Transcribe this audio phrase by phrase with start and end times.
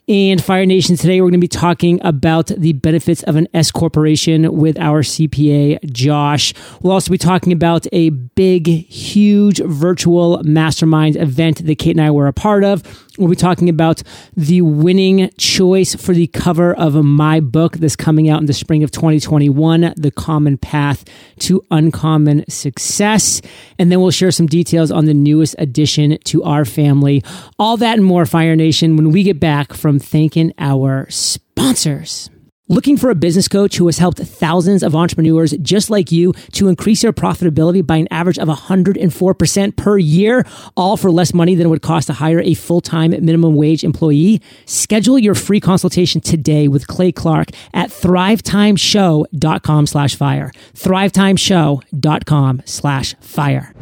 [0.08, 3.70] And Fire Nation, today we're going to be talking about the benefits of an S
[3.70, 6.54] corporation with our CPA, Josh.
[6.80, 12.10] We'll also be talking about a big, huge virtual mastermind event that Kate and I
[12.10, 13.06] were a part of.
[13.18, 14.02] We'll be talking about
[14.36, 18.84] the winning choice for the cover of my book that's coming out in the spring
[18.84, 21.04] of 2021, The Common Path
[21.40, 23.42] to Uncommon Success.
[23.78, 27.24] And then we'll share some details on the newest addition to our family.
[27.58, 32.30] All that and more, Fire Nation, when we get back from thanking our sponsors.
[32.70, 36.68] Looking for a business coach who has helped thousands of entrepreneurs just like you to
[36.68, 40.44] increase their profitability by an average of 104% per year,
[40.76, 44.42] all for less money than it would cost to hire a full-time minimum wage employee?
[44.66, 50.52] Schedule your free consultation today with Clay Clark at thrivetimeshow.com slash fire.
[50.74, 53.74] thrivetimeshow.com slash fire.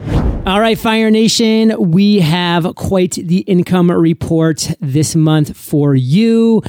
[0.47, 6.63] All right, Fire Nation, we have quite the income report this month for you.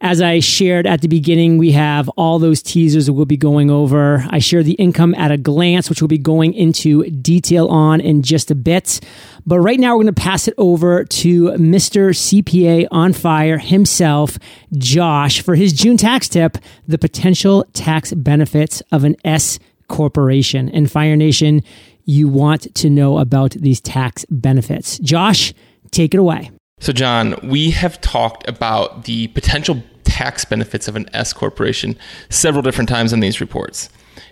[0.00, 3.68] As I shared at the beginning, we have all those teasers that we'll be going
[3.68, 4.24] over.
[4.30, 8.22] I share the income at a glance, which we'll be going into detail on in
[8.22, 9.00] just a bit.
[9.44, 12.10] But right now, we're going to pass it over to Mr.
[12.10, 14.38] CPA on fire himself,
[14.76, 20.68] Josh, for his June tax tip the potential tax benefits of an S corporation.
[20.68, 21.62] And Fire Nation,
[22.04, 24.98] you want to know about these tax benefits.
[25.00, 25.52] Josh,
[25.90, 26.52] take it away.
[26.80, 31.96] So, John, we have talked about the potential tax benefits of an S corporation
[32.28, 33.88] several different times in these reports.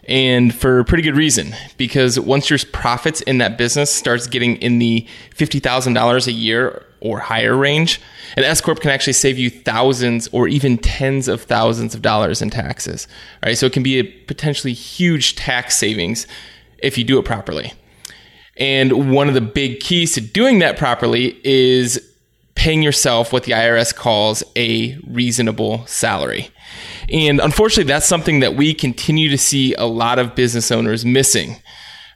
[0.09, 4.79] And for pretty good reason, because once your profits in that business starts getting in
[4.79, 5.07] the
[5.37, 8.01] $50,000 a year or higher range,
[8.37, 12.41] an S corp can actually save you thousands or even tens of thousands of dollars
[12.41, 13.09] in taxes.
[13.43, 16.27] All right, so it can be a potentially huge tax savings
[16.79, 17.73] if you do it properly.
[18.57, 22.01] And one of the big keys to doing that properly is
[22.57, 26.51] paying yourself what the IRS calls a reasonable salary.
[27.13, 31.57] And unfortunately, that's something that we continue to see a lot of business owners missing.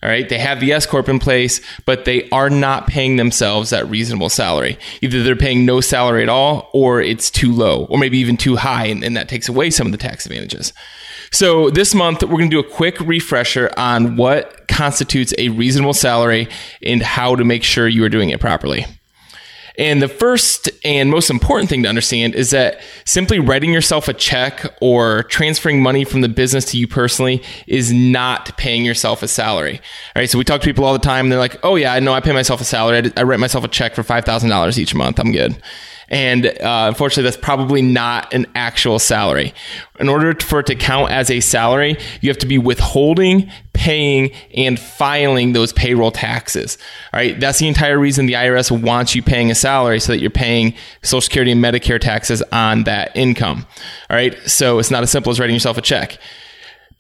[0.02, 0.26] All right.
[0.26, 4.30] They have the S Corp in place, but they are not paying themselves that reasonable
[4.30, 4.78] salary.
[5.02, 8.56] Either they're paying no salary at all, or it's too low, or maybe even too
[8.56, 10.72] high, and, and that takes away some of the tax advantages.
[11.32, 15.92] So this month, we're going to do a quick refresher on what constitutes a reasonable
[15.92, 16.48] salary
[16.82, 18.86] and how to make sure you are doing it properly.
[19.78, 24.12] And the first and most important thing to understand is that simply writing yourself a
[24.12, 29.28] check or transferring money from the business to you personally is not paying yourself a
[29.28, 29.76] salary.
[30.14, 30.30] All right.
[30.30, 32.12] So we talk to people all the time and they're like, oh, yeah, I know
[32.12, 33.10] I pay myself a salary.
[33.16, 35.18] I write myself a check for $5,000 each month.
[35.18, 35.60] I'm good.
[36.10, 39.54] And uh, unfortunately, that's probably not an actual salary.
[40.00, 44.32] In order for it to count as a salary, you have to be withholding, paying,
[44.54, 46.78] and filing those payroll taxes.
[47.12, 47.38] All right.
[47.38, 50.74] That's the entire reason the IRS wants you paying a salary so that you're paying
[51.02, 53.66] Social Security and Medicare taxes on that income.
[54.08, 54.36] All right.
[54.48, 56.18] So it's not as simple as writing yourself a check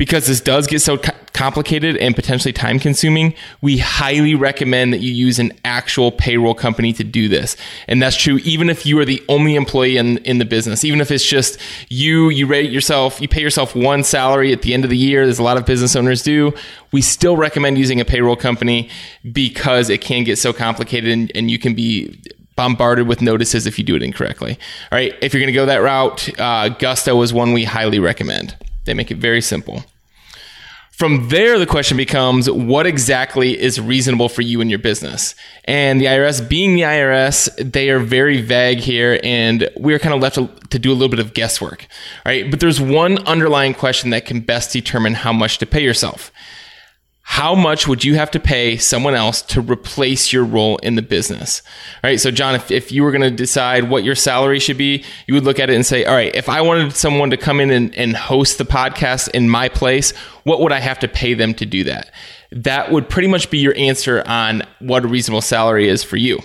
[0.00, 0.96] because this does get so
[1.34, 6.90] complicated and potentially time consuming, we highly recommend that you use an actual payroll company
[6.90, 7.54] to do this.
[7.86, 11.02] And that's true even if you are the only employee in, in the business, even
[11.02, 11.58] if it's just
[11.90, 15.26] you, you rate yourself, you pay yourself one salary at the end of the year,
[15.26, 16.54] there's a lot of business owners do.
[16.92, 18.88] We still recommend using a payroll company
[19.30, 22.18] because it can get so complicated and, and you can be
[22.56, 24.52] bombarded with notices if you do it incorrectly.
[24.90, 27.98] All right, if you're going to go that route, uh, Gusto is one we highly
[27.98, 28.56] recommend.
[28.86, 29.84] They make it very simple.
[31.00, 35.34] From there, the question becomes what exactly is reasonable for you and your business?
[35.64, 40.20] And the IRS, being the IRS, they are very vague here, and we're kind of
[40.20, 41.86] left to, to do a little bit of guesswork.
[42.26, 42.50] Right?
[42.50, 46.30] But there's one underlying question that can best determine how much to pay yourself
[47.30, 51.00] how much would you have to pay someone else to replace your role in the
[51.00, 51.62] business?
[52.02, 52.18] All right.
[52.18, 55.34] So, John, if, if you were going to decide what your salary should be, you
[55.34, 57.70] would look at it and say, all right, if I wanted someone to come in
[57.70, 60.10] and, and host the podcast in my place,
[60.42, 62.10] what would I have to pay them to do that?
[62.50, 66.36] That would pretty much be your answer on what a reasonable salary is for you.
[66.38, 66.44] All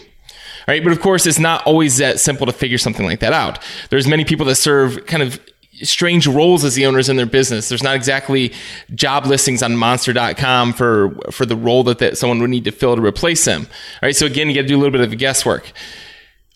[0.68, 0.84] right.
[0.84, 3.58] But of course, it's not always that simple to figure something like that out.
[3.90, 5.40] There's many people that serve kind of
[5.82, 7.70] strange roles as the owners in their business.
[7.70, 8.54] There's not exactly
[8.94, 12.96] job listings on monster.com for for the role that, that someone would need to fill
[12.96, 13.62] to replace them.
[13.64, 15.72] All right, so again, you got to do a little bit of guesswork.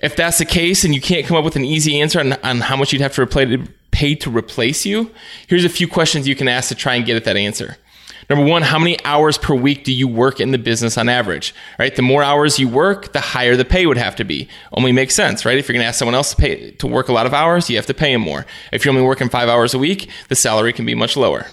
[0.01, 2.61] If that's the case and you can't come up with an easy answer on, on
[2.61, 5.11] how much you'd have to pay to replace you,
[5.47, 7.77] here's a few questions you can ask to try and get at that answer.
[8.29, 11.53] Number one, how many hours per week do you work in the business on average?
[11.77, 11.95] Right?
[11.95, 14.47] The more hours you work, the higher the pay would have to be.
[14.73, 15.57] Only makes sense, right?
[15.57, 17.69] If you're going to ask someone else to pay to work a lot of hours,
[17.69, 18.45] you have to pay them more.
[18.71, 21.47] If you're only working five hours a week, the salary can be much lower.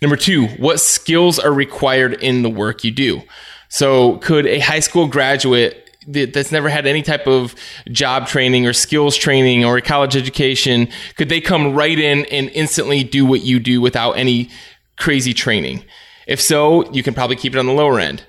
[0.00, 3.22] Number two, what skills are required in the work you do?
[3.68, 7.54] So, could a high school graduate that's never had any type of
[7.90, 12.50] job training or skills training or a college education could they come right in and
[12.50, 14.50] instantly do what you do without any
[14.96, 15.84] crazy training?
[16.26, 18.24] If so, you can probably keep it on the lower end.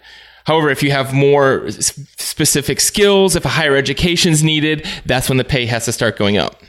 [0.46, 5.38] However, if you have more specific skills, if a higher education is needed, that's when
[5.38, 6.62] the pay has to start going up.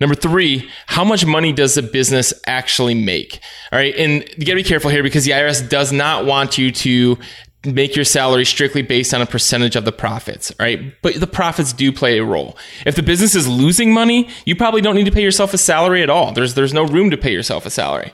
[0.00, 3.38] Number three, how much money does the business actually make?
[3.70, 3.94] All right.
[3.96, 7.18] And you gotta be careful here because the IRS does not want you to
[7.64, 11.00] make your salary strictly based on a percentage of the profits, right?
[11.02, 12.56] But the profits do play a role.
[12.84, 16.02] If the business is losing money, you probably don't need to pay yourself a salary
[16.02, 16.32] at all.
[16.32, 18.12] There's, there's no room to pay yourself a salary.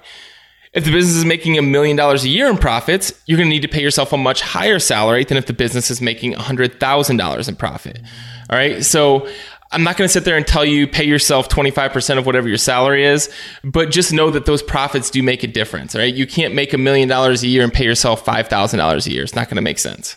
[0.73, 3.55] If the business is making a million dollars a year in profits, you're going to
[3.55, 7.49] need to pay yourself a much higher salary than if the business is making $100,000
[7.49, 8.01] in profit.
[8.51, 8.85] All right.
[8.85, 9.29] So
[9.71, 12.59] I'm not going to sit there and tell you pay yourself 25% of whatever your
[12.59, 13.31] salary is,
[13.65, 16.13] but just know that those profits do make a difference, right?
[16.13, 19.23] You can't make a million dollars a year and pay yourself $5,000 a year.
[19.23, 20.17] It's not going to make sense.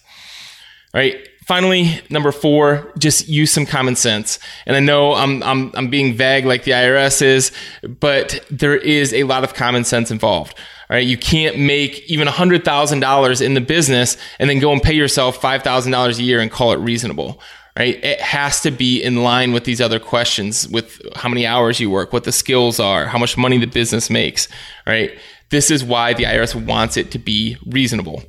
[0.93, 1.27] All right.
[1.45, 4.37] Finally, number four, just use some common sense.
[4.65, 7.51] And I know I'm, I'm, I'm being vague like the IRS is,
[7.99, 10.53] but there is a lot of common sense involved.
[10.89, 11.05] All right.
[11.05, 16.19] You can't make even $100,000 in the business and then go and pay yourself $5,000
[16.19, 17.41] a year and call it reasonable
[17.77, 18.03] right?
[18.03, 21.89] It has to be in line with these other questions with how many hours you
[21.89, 24.47] work, what the skills are, how much money the business makes,
[24.85, 25.17] right?
[25.49, 28.23] This is why the IRS wants it to be reasonable.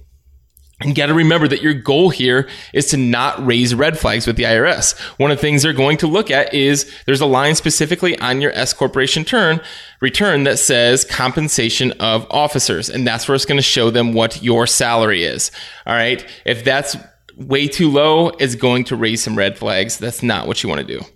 [0.82, 4.26] And you got to remember that your goal here is to not raise red flags
[4.26, 4.98] with the IRS.
[5.18, 8.40] One of the things they're going to look at is there's a line specifically on
[8.40, 9.60] your S corporation turn
[10.00, 12.90] return that says compensation of officers.
[12.90, 15.52] And that's where it's going to show them what your salary is.
[15.86, 16.26] All right.
[16.44, 16.96] If that's
[17.36, 19.96] way too low it's going to raise some red flags.
[19.98, 20.98] That's not what you want to do.
[21.00, 21.08] All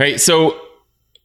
[0.00, 0.20] right.
[0.20, 0.60] So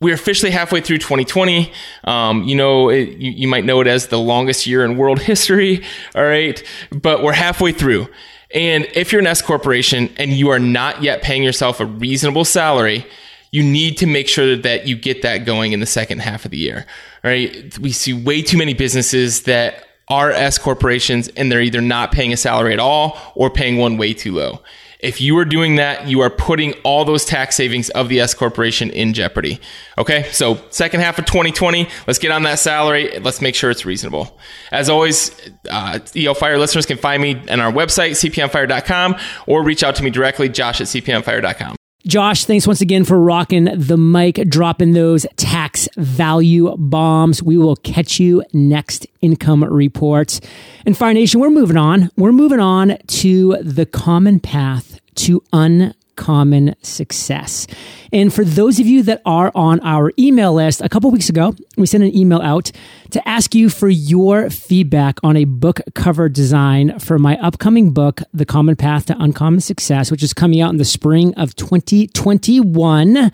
[0.02, 1.72] we're officially halfway through 2020.
[2.04, 5.20] Um, you know, it, you, you might know it as the longest year in world
[5.22, 5.84] history.
[6.16, 6.62] All right.
[6.92, 8.08] But we're halfway through.
[8.54, 12.44] And if you're an S corporation and you are not yet paying yourself a reasonable
[12.44, 13.06] salary,
[13.52, 16.52] you need to make sure that you get that going in the second half of
[16.52, 16.86] the year.
[17.24, 17.78] All right.
[17.80, 22.34] We see way too many businesses that are S corporations and they're either not paying
[22.34, 24.62] a salary at all or paying one way too low.
[25.02, 28.34] If you are doing that, you are putting all those tax savings of the S
[28.34, 29.60] corporation in jeopardy.
[29.98, 33.18] Okay, so second half of 2020, let's get on that salary.
[33.20, 34.38] Let's make sure it's reasonable.
[34.72, 35.32] As always,
[35.70, 39.16] uh, EO Fire listeners can find me on our website, cpaonfire.com,
[39.48, 41.76] or reach out to me directly, josh at cpaonfire.com.
[42.08, 47.44] Josh, thanks once again for rocking the mic, dropping those tax value bombs.
[47.44, 50.42] We will catch you next income reports.
[50.84, 52.10] And Fire Nation, we're moving on.
[52.18, 57.66] We're moving on to the common path to un common success.
[58.14, 61.56] And for those of you that are on our email list, a couple weeks ago,
[61.78, 62.72] we sent an email out
[63.10, 68.22] to ask you for your feedback on a book cover design for my upcoming book,
[68.36, 73.32] The Common Path to Uncommon Success, which is coming out in the spring of 2021.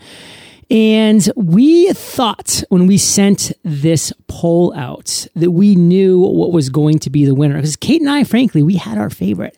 [0.70, 6.98] And we thought when we sent this poll out that we knew what was going
[7.00, 7.56] to be the winner.
[7.56, 9.56] Because Kate and I, frankly, we had our favorite.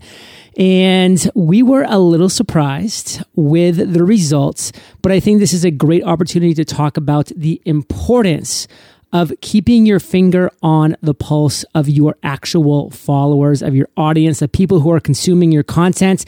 [0.61, 5.71] And we were a little surprised with the results, but I think this is a
[5.71, 8.69] great opportunity to talk about the importance
[9.11, 14.53] of keeping your finger on the pulse of your actual followers, of your audience, of
[14.53, 16.27] people who are consuming your content.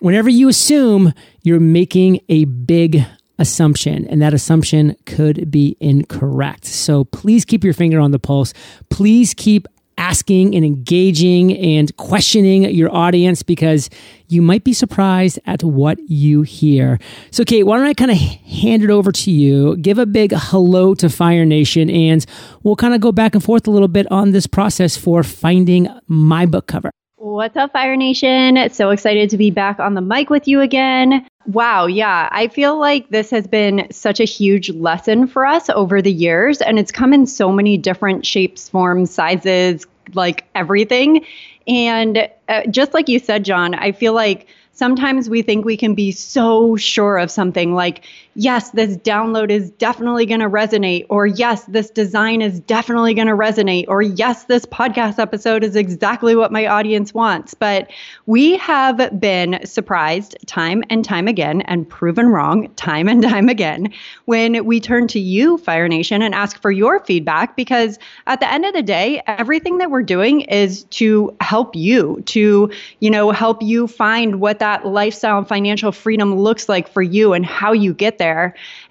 [0.00, 1.12] Whenever you assume,
[1.42, 3.04] you're making a big
[3.40, 6.66] assumption, and that assumption could be incorrect.
[6.66, 8.54] So please keep your finger on the pulse.
[8.90, 9.66] Please keep
[9.98, 13.90] asking and engaging and questioning your audience because
[14.28, 16.98] you might be surprised at what you hear.
[17.30, 19.76] So, Kate, why don't I kind of hand it over to you?
[19.76, 22.24] Give a big hello to Fire Nation, and
[22.62, 25.88] we'll kind of go back and forth a little bit on this process for finding
[26.06, 26.90] my book cover.
[27.16, 28.68] What's up, Fire Nation?
[28.70, 31.24] So excited to be back on the mic with you again.
[31.46, 36.00] Wow, yeah, I feel like this has been such a huge lesson for us over
[36.00, 39.84] the years, and it's come in so many different shapes, forms, sizes,
[40.14, 41.26] like everything.
[41.66, 45.94] And uh, just like you said, John, I feel like sometimes we think we can
[45.94, 48.04] be so sure of something like
[48.34, 53.26] yes, this download is definitely going to resonate, or yes, this design is definitely going
[53.26, 57.54] to resonate, or yes, this podcast episode is exactly what my audience wants.
[57.54, 57.90] But
[58.26, 63.92] we have been surprised time and time again and proven wrong time and time again
[64.24, 68.50] when we turn to you, Fire Nation, and ask for your feedback because at the
[68.50, 72.70] end of the day, everything that we're doing is to help you, to,
[73.00, 77.32] you know, help you find what that lifestyle and financial freedom looks like for you
[77.32, 78.21] and how you get there.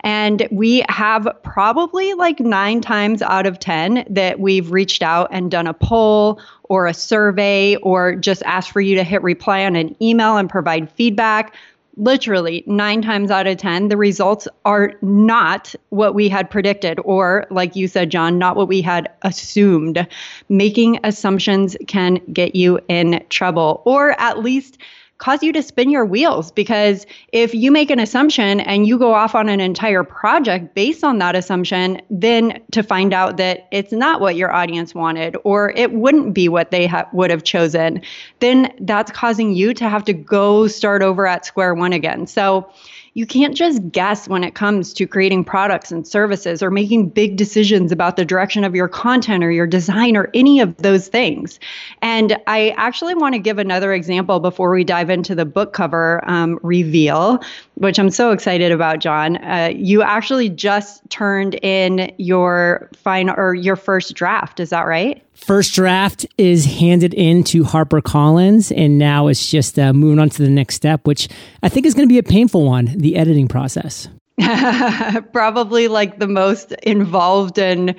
[0.01, 5.49] And we have probably like nine times out of 10 that we've reached out and
[5.49, 9.75] done a poll or a survey or just asked for you to hit reply on
[9.75, 11.55] an email and provide feedback
[11.97, 17.45] literally nine times out of 10, the results are not what we had predicted, or
[17.49, 20.07] like you said, John, not what we had assumed.
[20.49, 24.77] Making assumptions can get you in trouble, or at least
[25.21, 29.13] cause you to spin your wheels because if you make an assumption and you go
[29.13, 33.91] off on an entire project based on that assumption, then to find out that it's
[33.91, 38.01] not what your audience wanted or it wouldn't be what they ha- would have chosen,
[38.39, 42.25] then that's causing you to have to go start over at square one again.
[42.25, 42.67] So,
[43.13, 47.35] you can't just guess when it comes to creating products and services or making big
[47.35, 51.59] decisions about the direction of your content or your design or any of those things.
[52.01, 56.23] And I actually want to give another example before we dive into the book cover
[56.29, 57.39] um, reveal,
[57.75, 59.37] which I'm so excited about, John.
[59.43, 64.61] Uh, you actually just turned in your final or your first draft.
[64.61, 65.21] Is that right?
[65.33, 70.43] First draft is handed in to HarperCollins, and now it's just uh, moving on to
[70.43, 71.27] the next step, which
[71.63, 74.07] I think is going to be a painful one the editing process.
[75.33, 77.95] Probably like the most involved and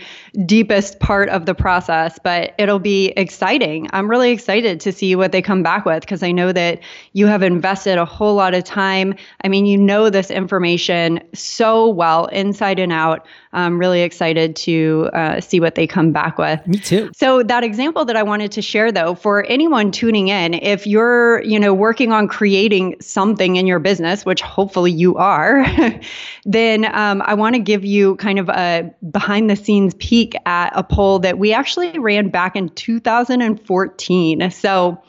[0.47, 3.89] deepest part of the process, but it'll be exciting.
[3.93, 6.81] I'm really excited to see what they come back with because I know that
[7.13, 9.15] you have invested a whole lot of time.
[9.45, 13.27] I mean, you know this information so well, inside and out.
[13.53, 16.67] I'm really excited to uh, see what they come back with.
[16.67, 17.11] Me too.
[17.15, 21.43] So that example that I wanted to share, though, for anyone tuning in, if you're
[21.43, 25.65] you know working on creating something in your business, which hopefully you are.
[26.45, 30.73] then um, I want to give you kind of a behind the scenes peek at
[30.75, 34.51] a poll that we actually ran back in 2014.
[34.51, 35.03] So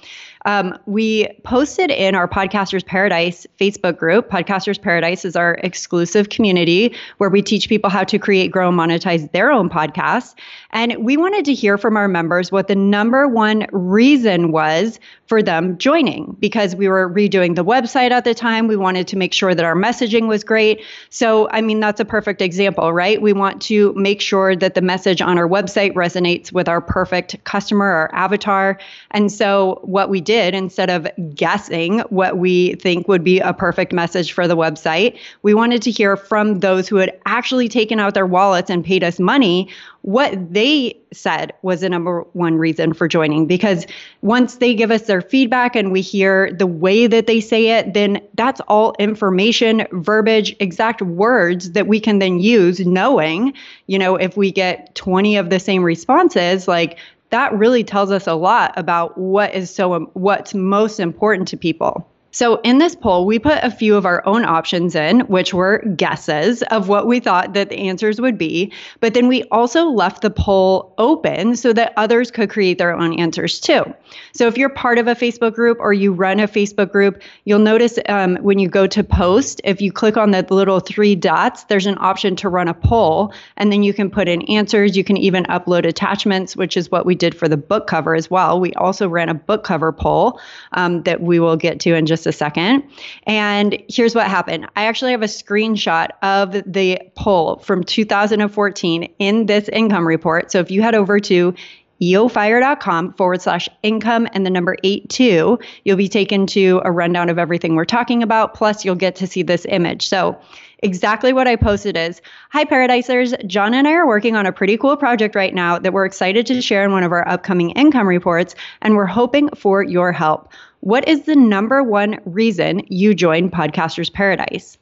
[0.45, 4.29] um, we posted in our Podcasters Paradise Facebook group.
[4.29, 8.77] Podcasters Paradise is our exclusive community where we teach people how to create, grow, and
[8.77, 10.35] monetize their own podcasts.
[10.71, 15.41] And we wanted to hear from our members what the number one reason was for
[15.41, 18.67] them joining because we were redoing the website at the time.
[18.67, 20.81] We wanted to make sure that our messaging was great.
[21.09, 23.21] So, I mean, that's a perfect example, right?
[23.21, 27.41] We want to make sure that the message on our website resonates with our perfect
[27.45, 28.77] customer or avatar.
[29.12, 33.94] And so, what we did instead of guessing what we think would be a perfect
[33.94, 38.13] message for the website, we wanted to hear from those who had actually taken out
[38.13, 39.70] their wallets and paid us money
[40.04, 43.46] what they said was the number one reason for joining.
[43.46, 43.88] Because
[44.22, 47.94] once they give us their feedback and we hear the way that they say it
[47.94, 53.54] then that's all information verbiage exact words that we can then use knowing
[53.88, 56.98] you know if we get 20 of the same responses like
[57.34, 62.08] that really tells us a lot about what is so what's most important to people
[62.34, 65.78] so in this poll, we put a few of our own options in, which were
[65.96, 68.74] guesses of what we thought that the answers would be.
[69.00, 73.20] But then we also left the poll open so that others could create their own
[73.20, 73.84] answers too.
[74.32, 77.60] So if you're part of a Facebook group or you run a Facebook group, you'll
[77.60, 81.66] notice um, when you go to post, if you click on the little three dots,
[81.66, 84.98] there's an option to run a poll, and then you can put in answers.
[84.98, 88.32] You can even upload attachments, which is what we did for the book cover as
[88.32, 88.60] well.
[88.60, 90.40] We also ran a book cover poll
[90.72, 92.84] um, that we will get to in just just a second.
[93.24, 99.46] And here's what happened I actually have a screenshot of the poll from 2014 in
[99.46, 100.51] this income report.
[100.51, 101.53] So if you head over to
[102.01, 107.30] eofire.com forward slash income and the number eight two, you'll be taken to a rundown
[107.30, 108.53] of everything we're talking about.
[108.53, 110.08] Plus, you'll get to see this image.
[110.08, 110.39] So,
[110.80, 113.48] exactly what I posted is Hi, Paradisers.
[113.48, 116.46] John and I are working on a pretty cool project right now that we're excited
[116.48, 120.51] to share in one of our upcoming income reports, and we're hoping for your help.
[120.84, 124.78] What is the number one reason you joined Podcasters Paradise?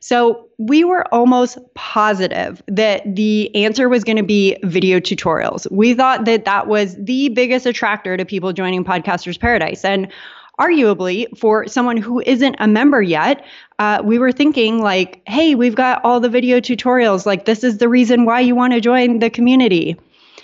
[0.00, 5.66] So we were almost positive that the answer was going to be video tutorials.
[5.72, 9.82] We thought that that was the biggest attractor to people joining Podcasters Paradise.
[9.82, 10.12] And
[10.60, 13.42] arguably, for someone who isn't a member yet,
[13.78, 17.24] uh, we were thinking like, hey, we've got all the video tutorials.
[17.24, 19.96] Like, this is the reason why you want to join the community.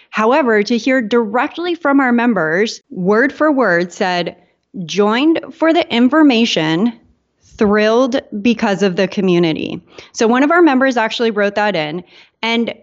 [0.09, 4.42] However, to hear directly from our members, word for word said,
[4.85, 6.99] joined for the information,
[7.41, 9.81] thrilled because of the community.
[10.13, 12.03] So one of our members actually wrote that in.
[12.43, 12.75] And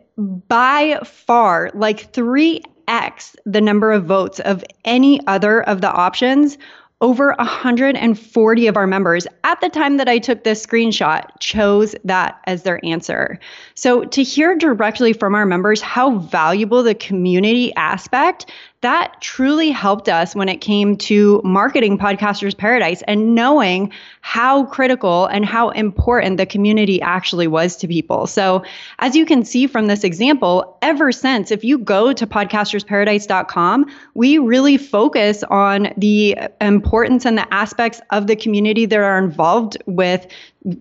[0.48, 6.58] by far, like 3x the number of votes of any other of the options
[7.01, 12.41] over 140 of our members at the time that I took this screenshot chose that
[12.46, 13.39] as their answer.
[13.75, 18.51] So to hear directly from our members how valuable the community aspect
[18.82, 25.26] that truly helped us when it came to marketing Podcasters Paradise and knowing how critical
[25.26, 28.26] and how important the community actually was to people.
[28.26, 28.64] So,
[29.00, 34.38] as you can see from this example, ever since, if you go to podcastersparadise.com, we
[34.38, 40.26] really focus on the importance and the aspects of the community that are involved with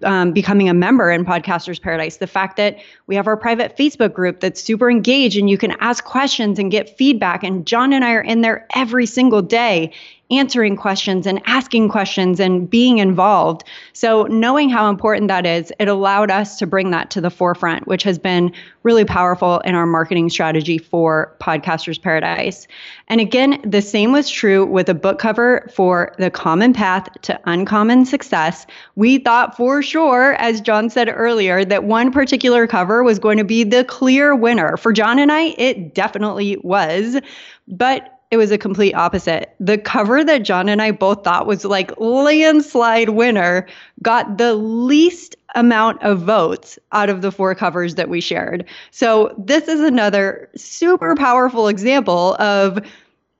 [0.02, 2.16] um, becoming a member in Podcasters Paradise.
[2.16, 5.72] The fact that we have our private Facebook group that's super engaged and you can
[5.80, 7.44] ask questions and get feedback.
[7.44, 9.92] And John and I are in there every single day
[10.30, 13.64] answering questions and asking questions and being involved.
[13.92, 17.86] So, knowing how important that is, it allowed us to bring that to the forefront,
[17.86, 22.66] which has been really powerful in our marketing strategy for Podcasters Paradise.
[23.08, 27.40] And again, the same was true with a book cover for The Common Path to
[27.44, 28.66] Uncommon Success.
[28.96, 33.44] We thought for sure, as John said earlier, that one particular cover was going to
[33.44, 34.76] be the clear winner.
[34.76, 37.20] For John and I, it definitely was.
[37.66, 39.54] But it was a complete opposite.
[39.58, 43.66] The cover that John and I both thought was like landslide winner
[44.02, 48.66] got the least amount of votes out of the four covers that we shared.
[48.90, 52.78] So this is another super powerful example of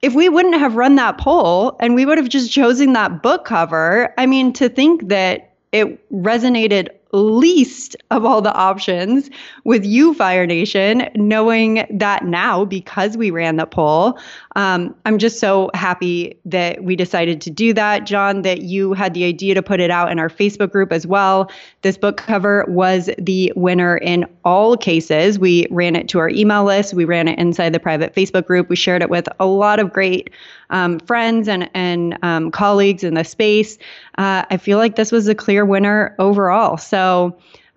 [0.01, 3.45] if we wouldn't have run that poll and we would have just chosen that book
[3.45, 9.31] cover, I mean, to think that it resonated least of all the options
[9.65, 14.19] with you, Fire Nation, knowing that now because we ran the poll.
[14.57, 18.05] Um, I'm just so happy that we decided to do that.
[18.05, 21.07] John, that you had the idea to put it out in our Facebook group as
[21.07, 21.51] well.
[21.83, 25.39] This book cover was the winner in all cases.
[25.39, 28.69] We ran it to our email list, we ran it inside the private Facebook group,
[28.69, 30.31] we shared it with a lot of great
[30.71, 33.79] um, friends and, and um, colleagues in the space.
[34.19, 36.77] Uh, I feel like this was a clear winner overall.
[36.77, 36.98] So,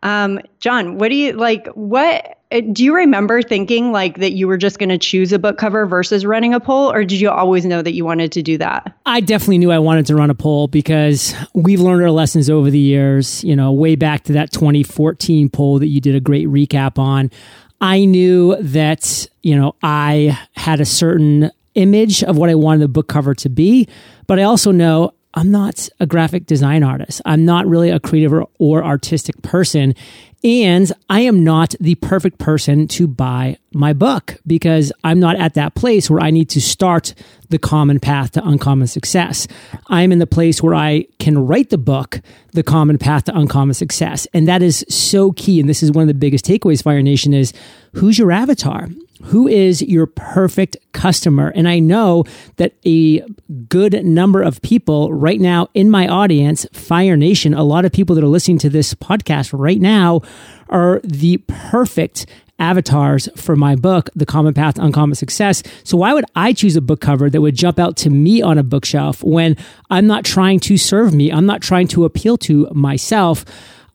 [0.04, 1.68] um, John, what do you like?
[1.70, 5.38] What uh, do you remember thinking like that you were just going to choose a
[5.38, 8.42] book cover versus running a poll, or did you always know that you wanted to
[8.42, 8.98] do that?
[9.06, 12.72] I definitely knew I wanted to run a poll because we've learned our lessons over
[12.72, 13.44] the years.
[13.44, 17.30] You know, way back to that 2014 poll that you did a great recap on.
[17.80, 22.88] I knew that you know I had a certain image of what I wanted the
[22.88, 23.88] book cover to be,
[24.26, 27.22] but I also know I'm not a graphic design artist.
[27.26, 29.96] I'm not really a creative or, or, artistic person.
[30.44, 35.54] And I am not the perfect person to buy my book because I'm not at
[35.54, 37.14] that place where I need to start
[37.50, 39.48] the common path to uncommon success.
[39.88, 42.22] I'm in the place where I can write the book,
[42.54, 44.26] The Common Path to Uncommon Success.
[44.34, 45.60] And that is so key.
[45.60, 47.54] And this is one of the biggest takeaways, Fire Nation, is
[47.94, 48.90] who's your avatar?
[49.26, 51.52] Who is your perfect customer?
[51.56, 52.24] And I know
[52.58, 53.22] that a
[53.70, 58.16] good number of people right now in my audience, Fire Nation, a lot of people
[58.16, 60.22] that are listening to this podcast right now
[60.70, 62.26] are the perfect
[62.62, 65.64] avatars for my book, The Common Path to Uncommon Success.
[65.84, 68.58] So why would I choose a book cover that would jump out to me on
[68.58, 69.58] a bookshelf when
[69.90, 71.32] I'm not trying to serve me?
[71.32, 73.44] I'm not trying to appeal to myself.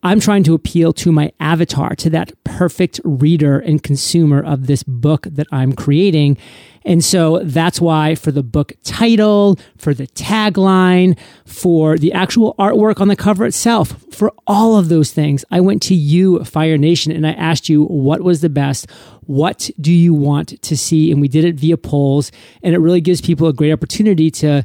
[0.07, 4.85] I'm trying to appeal to my avatar, to that perfect reader and consumer of this
[4.85, 6.39] book that I'm creating.
[6.85, 13.01] And so that's why for the book title, for the tagline, for the actual artwork
[13.01, 17.11] on the cover itself, for all of those things, I went to you, Fire Nation,
[17.11, 18.89] and I asked you what was the best.
[19.23, 21.11] What do you want to see?
[21.11, 22.31] And we did it via polls.
[22.63, 24.65] And it really gives people a great opportunity to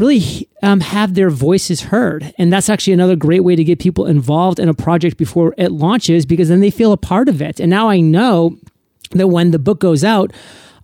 [0.00, 2.34] really um, have their voices heard.
[2.38, 5.70] And that's actually another great way to get people involved in a project before it
[5.70, 7.60] launches because then they feel a part of it.
[7.60, 8.58] And now I know
[9.12, 10.32] that when the book goes out,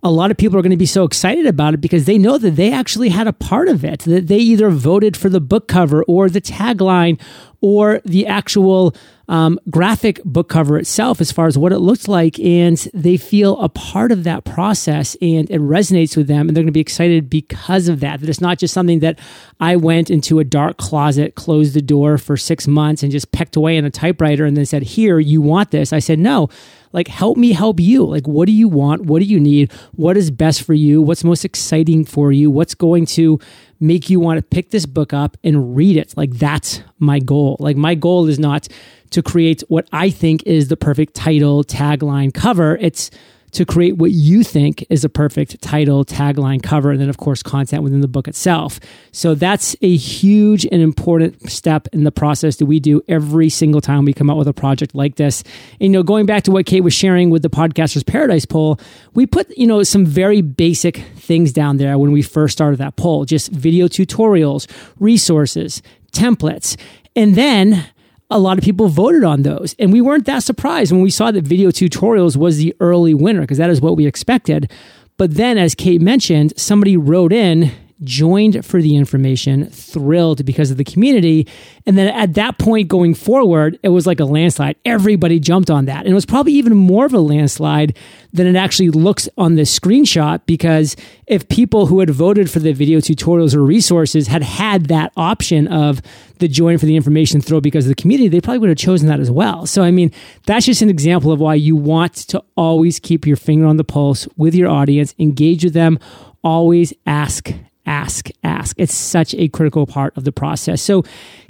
[0.03, 2.37] a lot of people are going to be so excited about it because they know
[2.37, 5.67] that they actually had a part of it, that they either voted for the book
[5.67, 7.19] cover or the tagline
[7.61, 8.95] or the actual
[9.29, 12.39] um, graphic book cover itself as far as what it looks like.
[12.39, 16.47] And they feel a part of that process and it resonates with them.
[16.47, 18.21] And they're going to be excited because of that.
[18.21, 19.19] That it's not just something that
[19.59, 23.55] I went into a dark closet, closed the door for six months and just pecked
[23.55, 25.91] away in a typewriter and then said, Here, you want this.
[25.91, 26.49] I said, No,
[26.97, 28.03] like help me help you.
[28.03, 29.05] Like, what do you want?
[29.05, 29.71] What do you need?
[29.91, 30.99] What is best for you?
[30.99, 32.49] What's most exciting for you?
[32.49, 33.39] What's going to
[33.79, 36.15] make you want to pick this book up and read it.
[36.17, 37.55] Like that's my goal.
[37.59, 38.67] Like my goal is not
[39.11, 42.77] to create what I think is the perfect title, tagline, cover.
[42.81, 43.11] It's
[43.51, 47.41] to create what you think is a perfect title, tagline, cover, and then, of course,
[47.41, 48.79] content within the book itself.
[49.11, 53.81] So that's a huge and important step in the process that we do every single
[53.81, 55.43] time we come out with a project like this.
[55.79, 58.79] And, you know, going back to what Kate was sharing with the Podcaster's Paradise poll,
[59.13, 62.95] we put, you know, some very basic things down there when we first started that
[62.95, 65.81] poll just video tutorials, resources,
[66.11, 66.77] templates.
[67.15, 67.87] And then
[68.29, 69.75] a lot of people voted on those.
[69.79, 73.41] And we weren't that surprised when we saw that video tutorials was the early winner
[73.41, 74.71] because that is what we expected.
[75.17, 77.71] But then, as Kate mentioned, somebody wrote in
[78.03, 81.47] joined for the information, thrilled because of the community.
[81.85, 84.75] And then at that point going forward, it was like a landslide.
[84.85, 86.01] Everybody jumped on that.
[86.01, 87.97] And it was probably even more of a landslide
[88.33, 92.71] than it actually looks on the screenshot because if people who had voted for the
[92.71, 96.01] video tutorials or resources had had that option of
[96.37, 99.07] the join for the information throw because of the community, they probably would have chosen
[99.07, 99.65] that as well.
[99.65, 100.11] So, I mean,
[100.45, 103.83] that's just an example of why you want to always keep your finger on the
[103.83, 105.97] pulse with your audience, engage with them,
[106.43, 107.51] always ask
[107.87, 108.75] ask, ask.
[108.77, 110.81] It's such a critical part of the process.
[110.81, 111.03] So,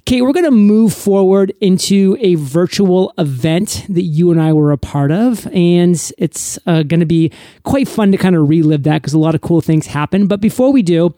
[0.06, 4.72] Kate, we're going to move forward into a virtual event that you and I were
[4.72, 5.46] a part of.
[5.48, 7.32] And it's uh, going to be
[7.64, 10.28] quite fun to kind of relive that because a lot of cool things happen.
[10.28, 11.14] But before we do,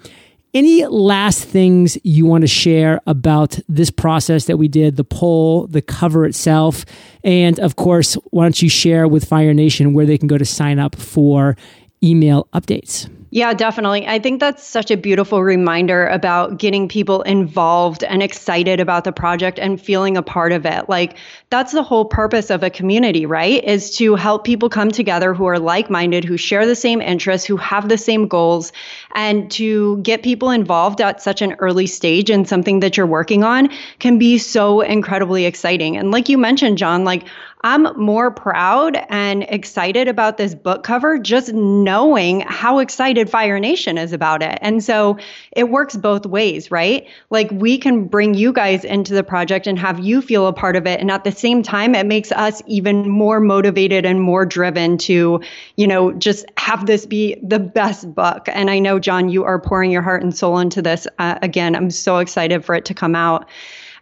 [0.53, 5.67] any last things you want to share about this process that we did, the poll,
[5.67, 6.86] the cover itself?
[7.23, 10.45] And of course, why don't you share with Fire Nation where they can go to
[10.45, 11.55] sign up for
[12.03, 13.08] email updates?
[13.31, 14.07] Yeah, definitely.
[14.07, 19.11] I think that's such a beautiful reminder about getting people involved and excited about the
[19.11, 20.89] project and feeling a part of it.
[20.89, 21.15] Like,
[21.51, 23.63] that's the whole purpose of a community, right?
[23.63, 27.45] Is to help people come together who are like minded, who share the same interests,
[27.45, 28.71] who have the same goals,
[29.13, 33.43] and to get people involved at such an early stage in something that you're working
[33.43, 35.97] on can be so incredibly exciting.
[35.97, 37.27] And like you mentioned, John, like,
[37.62, 43.98] I'm more proud and excited about this book cover just knowing how excited Fire Nation
[43.98, 44.58] is about it.
[44.62, 45.17] And so
[45.52, 47.06] it works both ways, right?
[47.30, 50.78] Like we can bring you guys into the project and have you feel a part
[50.78, 51.02] of it.
[51.02, 55.41] And at the same time, it makes us even more motivated and more driven to,
[55.76, 58.48] you know, just have this be the best book.
[58.48, 61.08] And I know, John, you are pouring your heart and soul into this.
[61.17, 63.50] Uh, again, I'm so excited for it to come out.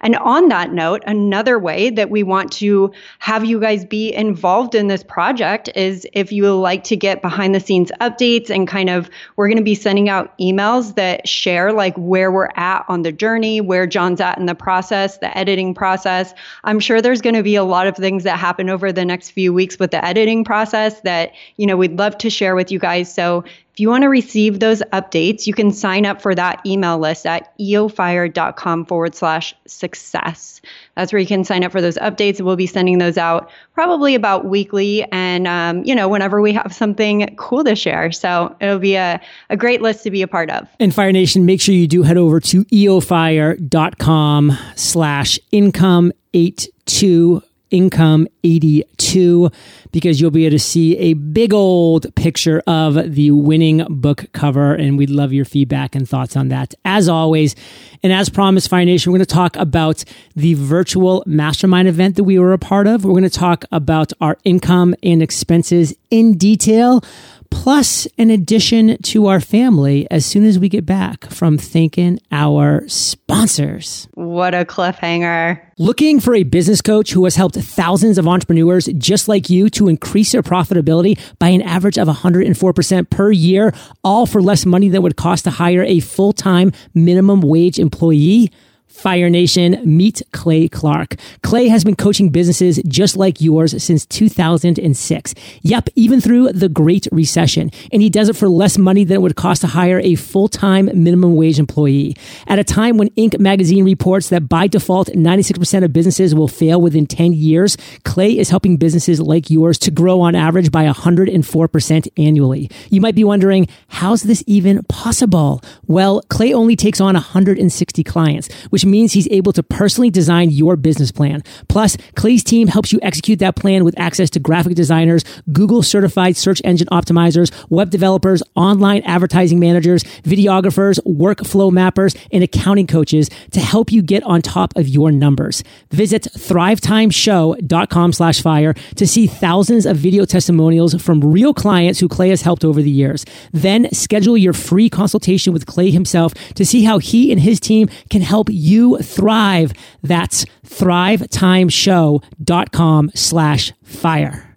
[0.02, 4.76] And on that note, another way that we want to have you guys be involved
[4.76, 8.90] in this project is if you like to get behind the scenes updates and kind
[8.90, 13.02] of, we're going to be sending out emails that share like where we're at on
[13.02, 16.34] the journey, where John's at in the process, the editing process.
[16.64, 19.32] I'm sure there's going to be a lot of things that happen over the next
[19.32, 22.80] few weeks with the editing process that, you know, we'd love to share with you
[22.80, 23.14] guys.
[23.14, 23.44] So
[23.78, 27.28] if you want to receive those updates, you can sign up for that email list
[27.28, 30.62] at eofire.com forward slash success.
[30.96, 32.42] That's where you can sign up for those updates.
[32.42, 36.74] We'll be sending those out probably about weekly and, um, you know, whenever we have
[36.74, 38.12] something cool to share.
[38.12, 40.68] So it'll be a, a great list to be a part of.
[40.80, 48.28] And Fire Nation, make sure you do head over to eofire.com slash income 82 income
[48.44, 49.50] 82
[49.92, 54.74] because you'll be able to see a big old picture of the winning book cover
[54.74, 57.56] and we'd love your feedback and thoughts on that as always.
[58.04, 60.04] And as promised fire nation we're going to talk about
[60.36, 63.06] the virtual mastermind event that we were a part of.
[63.06, 67.04] We're going to talk about our income and expenses in detail
[67.50, 72.88] plus an addition to our family as soon as we get back from thanking our
[72.88, 74.08] sponsors.
[74.14, 75.62] What a cliffhanger.
[75.78, 79.88] Looking for a business coach who has helped thousands of entrepreneurs just like you to
[79.88, 85.02] increase their profitability by an average of 104% per year, all for less money than
[85.04, 88.52] would cost to hire a full time minimum wage employee?
[88.98, 91.18] Fire Nation, meet Clay Clark.
[91.44, 95.36] Clay has been coaching businesses just like yours since 2006.
[95.62, 97.70] Yep, even through the Great Recession.
[97.94, 100.90] And he does it for less money than it would cost to hire a full-time
[100.96, 102.16] minimum wage employee.
[102.48, 103.40] At a time when Inc.
[103.40, 108.50] magazine reports that by default, 96% of businesses will fail within 10 years, Clay is
[108.50, 112.72] helping businesses like yours to grow on average by 104% annually.
[112.90, 115.62] You might be wondering, how's this even possible?
[115.86, 120.76] Well, Clay only takes on 160 clients, which means he's able to personally design your
[120.76, 121.44] business plan.
[121.68, 126.36] Plus, Clay's team helps you execute that plan with access to graphic designers, Google certified
[126.38, 133.60] search engine optimizers, web developers, online advertising managers, videographers, workflow mappers, and accounting coaches to
[133.60, 135.64] help you get on top of your numbers.
[135.92, 142.30] Visit thrivetimeshow.com slash fire to see thousands of video testimonials from real clients who Clay
[142.30, 143.26] has helped over the years.
[143.52, 147.90] Then schedule your free consultation with Clay himself to see how he and his team
[148.10, 149.74] can help you you thrive.
[150.04, 154.48] That's thrivetimeshow.com slash fire.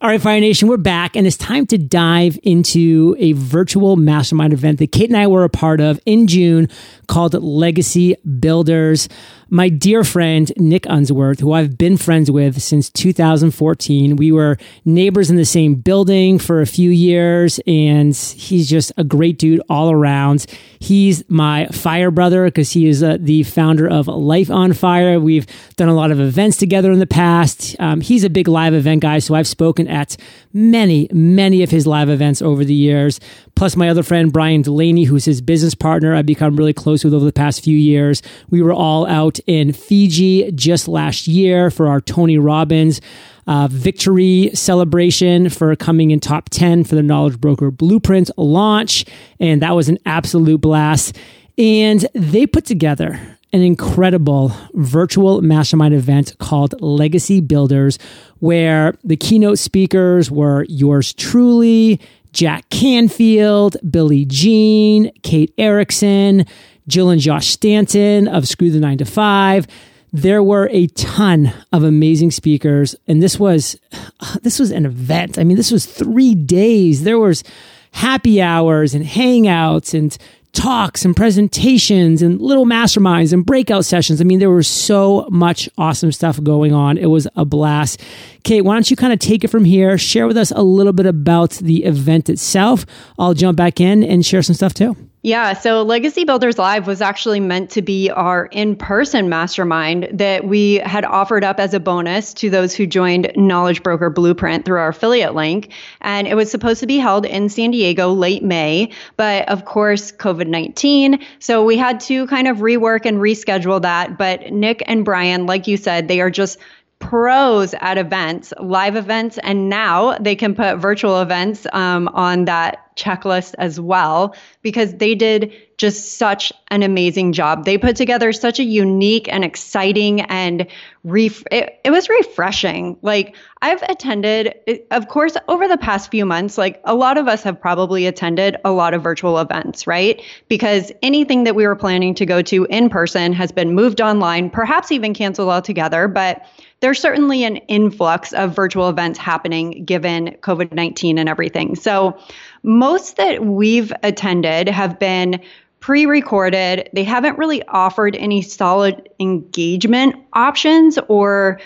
[0.00, 4.52] All right, Fire Nation, we're back, and it's time to dive into a virtual mastermind
[4.52, 6.68] event that Kate and I were a part of in June
[7.08, 9.08] called Legacy Builders
[9.50, 14.16] my dear friend Nick Unsworth, who I've been friends with since 2014.
[14.16, 19.04] We were neighbors in the same building for a few years, and he's just a
[19.04, 20.46] great dude all around.
[20.80, 25.18] He's my fire brother because he is uh, the founder of Life on Fire.
[25.18, 27.74] We've done a lot of events together in the past.
[27.78, 30.16] Um, he's a big live event guy, so I've spoken at
[30.52, 33.20] many, many of his live events over the years.
[33.54, 37.12] Plus, my other friend, Brian Delaney, who's his business partner, I've become really close with
[37.12, 38.22] over the past few years.
[38.50, 43.00] We were all out in Fiji just last year for our Tony Robbins
[43.46, 49.06] uh, victory celebration for coming in top 10 for the Knowledge Broker Blueprint launch.
[49.40, 51.16] And that was an absolute blast.
[51.56, 53.18] And they put together
[53.52, 57.98] an incredible virtual mastermind event called Legacy Builders,
[58.40, 61.98] where the keynote speakers were yours truly,
[62.32, 66.44] Jack Canfield, Billy Gene, Kate Erickson,
[66.88, 69.66] Jill and Josh Stanton of Screw the Nine to Five.
[70.12, 73.78] There were a ton of amazing speakers, and this was
[74.42, 75.38] this was an event.
[75.38, 77.04] I mean, this was three days.
[77.04, 77.44] There was
[77.92, 80.16] happy hours and hangouts and
[80.52, 84.20] talks and presentations and little masterminds and breakout sessions.
[84.20, 86.98] I mean, there was so much awesome stuff going on.
[86.98, 88.02] It was a blast.
[88.44, 89.98] Kate, why don't you kind of take it from here?
[89.98, 92.86] Share with us a little bit about the event itself.
[93.18, 94.96] I'll jump back in and share some stuff too.
[95.22, 100.44] Yeah, so Legacy Builders Live was actually meant to be our in person mastermind that
[100.44, 104.78] we had offered up as a bonus to those who joined Knowledge Broker Blueprint through
[104.78, 105.72] our affiliate link.
[106.02, 110.12] And it was supposed to be held in San Diego late May, but of course,
[110.12, 111.18] COVID 19.
[111.40, 114.18] So we had to kind of rework and reschedule that.
[114.18, 116.58] But Nick and Brian, like you said, they are just
[117.00, 122.87] pros at events, live events, and now they can put virtual events um, on that
[122.98, 127.64] checklist as well because they did just such an amazing job.
[127.64, 130.66] They put together such a unique and exciting and
[131.04, 132.98] ref- it, it was refreshing.
[133.00, 134.54] Like I've attended,
[134.90, 138.56] of course, over the past few months, like a lot of us have probably attended
[138.64, 140.20] a lot of virtual events, right?
[140.48, 144.50] Because anything that we were planning to go to in person has been moved online,
[144.50, 146.08] perhaps even canceled altogether.
[146.08, 146.44] But
[146.80, 151.74] there's certainly an influx of virtual events happening given COVID 19 and everything.
[151.74, 152.18] So,
[152.62, 155.40] most that we've attended have been
[155.80, 156.88] pre recorded.
[156.92, 161.60] They haven't really offered any solid engagement options or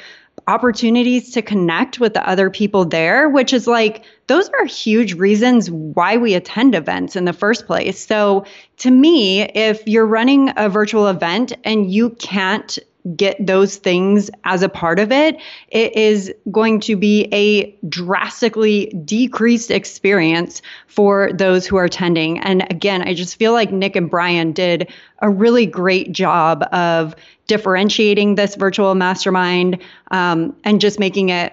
[0.48, 5.70] opportunities to connect with the other people there, which is like, those are huge reasons
[5.70, 8.05] why we attend events in the first place.
[8.05, 8.44] So,
[8.78, 12.78] to me, if you're running a virtual event and you can't
[13.16, 15.36] get those things as a part of it,
[15.68, 22.38] it is going to be a drastically decreased experience for those who are attending.
[22.40, 27.16] And again, I just feel like Nick and Brian did a really great job of
[27.46, 29.78] differentiating this virtual mastermind
[30.10, 31.52] um, and just making it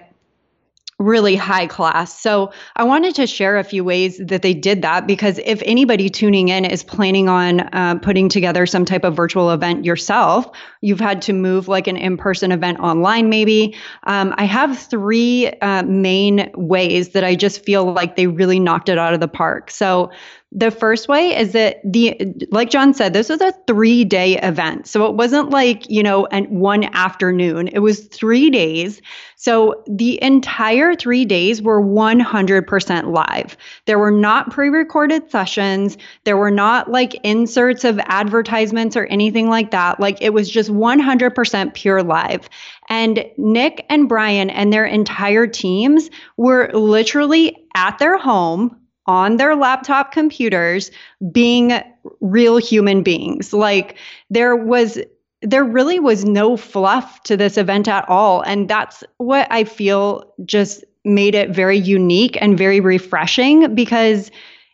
[1.00, 2.20] really high class.
[2.20, 6.10] So I wanted to share a few ways that they did that because if anybody
[6.10, 10.46] tuning in is planning on uh, putting together some type of virtual event yourself,
[10.82, 13.74] you've had to move like an in person event online, maybe.
[14.04, 18.90] Um, I have three uh, main ways that I just feel like they really knocked
[18.90, 19.70] it out of the park.
[19.70, 20.10] So
[20.52, 24.88] the first way is that the like John said, this was a three day event.
[24.88, 27.68] So it wasn't like, you know, an one afternoon.
[27.68, 29.00] It was three days.
[29.36, 33.56] So the entire three days were 100% live.
[33.86, 35.96] There were not pre recorded sessions.
[36.24, 40.00] There were not like inserts of advertisements or anything like that.
[40.00, 42.50] Like it was just 100% pure live.
[42.88, 49.56] And Nick and Brian and their entire teams were literally at their home on their
[49.56, 50.90] laptop computers
[51.32, 51.80] being
[52.20, 53.52] real human beings.
[53.52, 53.96] Like
[54.30, 54.98] there was
[55.42, 60.30] there really was no fluff to this event at all and that's what I feel
[60.44, 64.30] just made it very unique and very refreshing because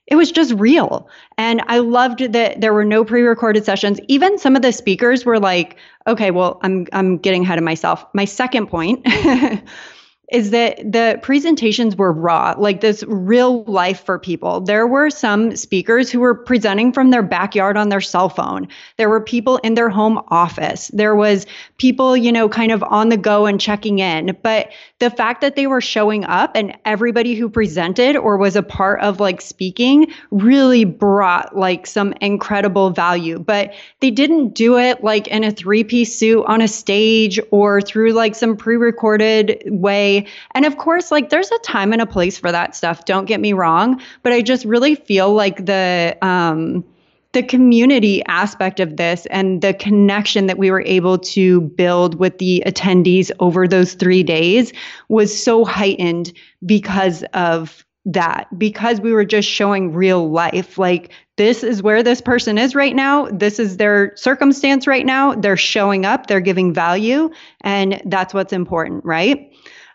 [0.07, 1.09] it was just real.
[1.37, 3.99] And I loved that there were no pre-recorded sessions.
[4.09, 8.05] Even some of the speakers were like, okay, well, I'm I'm getting ahead of myself.
[8.15, 9.05] My second point
[10.33, 14.61] is that the presentations were raw, like this real life for people.
[14.61, 18.67] There were some speakers who were presenting from their backyard on their cell phone.
[18.97, 20.89] There were people in their home office.
[20.89, 21.47] There was
[21.79, 24.37] people, you know, kind of on the go and checking in.
[24.43, 28.63] But the fact that they were showing up and everybody who presented or was a
[28.65, 33.39] part of like speaking really brought like some incredible value.
[33.39, 37.81] But they didn't do it like in a three piece suit on a stage or
[37.81, 40.16] through like some pre recorded way
[40.55, 43.05] And of course, like there's a time and a place for that stuff.
[43.05, 46.85] Don't get me wrong, but I just really feel like the um
[47.33, 52.39] the community aspect of this and the connection that we were able to build with
[52.39, 54.73] the attendees over those 3 days
[55.11, 56.33] was so heightened
[56.65, 60.79] because of that because we were just showing real life.
[60.79, 63.27] Like this is where this person is right now.
[63.27, 65.35] This is their circumstance right now.
[65.35, 66.29] They're showing up.
[66.29, 67.31] They're giving value.
[67.63, 69.53] And that's what's important right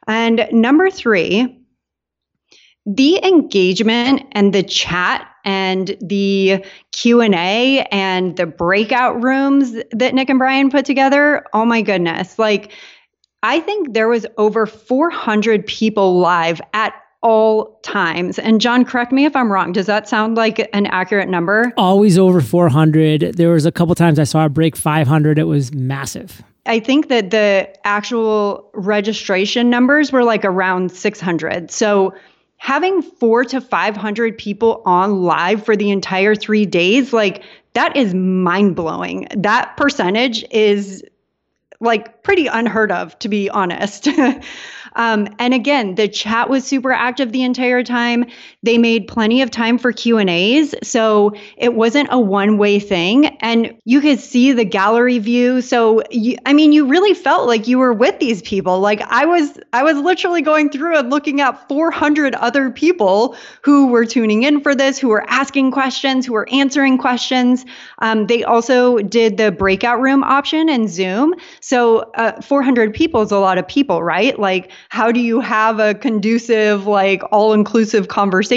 [0.07, 1.57] and number 3
[2.87, 10.39] the engagement and the chat and the q&a and the breakout rooms that nick and
[10.39, 12.71] brian put together oh my goodness like
[13.43, 18.39] i think there was over 400 people live at all times.
[18.39, 19.71] And John, correct me if I'm wrong.
[19.71, 21.71] Does that sound like an accurate number?
[21.77, 23.35] Always over 400.
[23.35, 25.37] There was a couple times I saw it break 500.
[25.37, 26.41] It was massive.
[26.65, 31.71] I think that the actual registration numbers were like around 600.
[31.71, 32.13] So
[32.57, 37.43] having 4 to 500 people on live for the entire 3 days like
[37.73, 39.27] that is mind-blowing.
[39.37, 41.03] That percentage is
[41.79, 44.07] like pretty unheard of to be honest.
[44.95, 48.25] Um, and again, the chat was super active the entire time.
[48.63, 53.25] They made plenty of time for Q and A's, so it wasn't a one-way thing.
[53.41, 55.61] And you could see the gallery view.
[55.61, 58.79] So you, I mean, you really felt like you were with these people.
[58.79, 63.87] Like I was, I was literally going through and looking at 400 other people who
[63.87, 67.65] were tuning in for this, who were asking questions, who were answering questions.
[67.99, 71.33] Um, they also did the breakout room option in Zoom.
[71.61, 74.37] So uh, 400 people is a lot of people, right?
[74.37, 78.50] Like how do you have a conducive, like all inclusive conversation?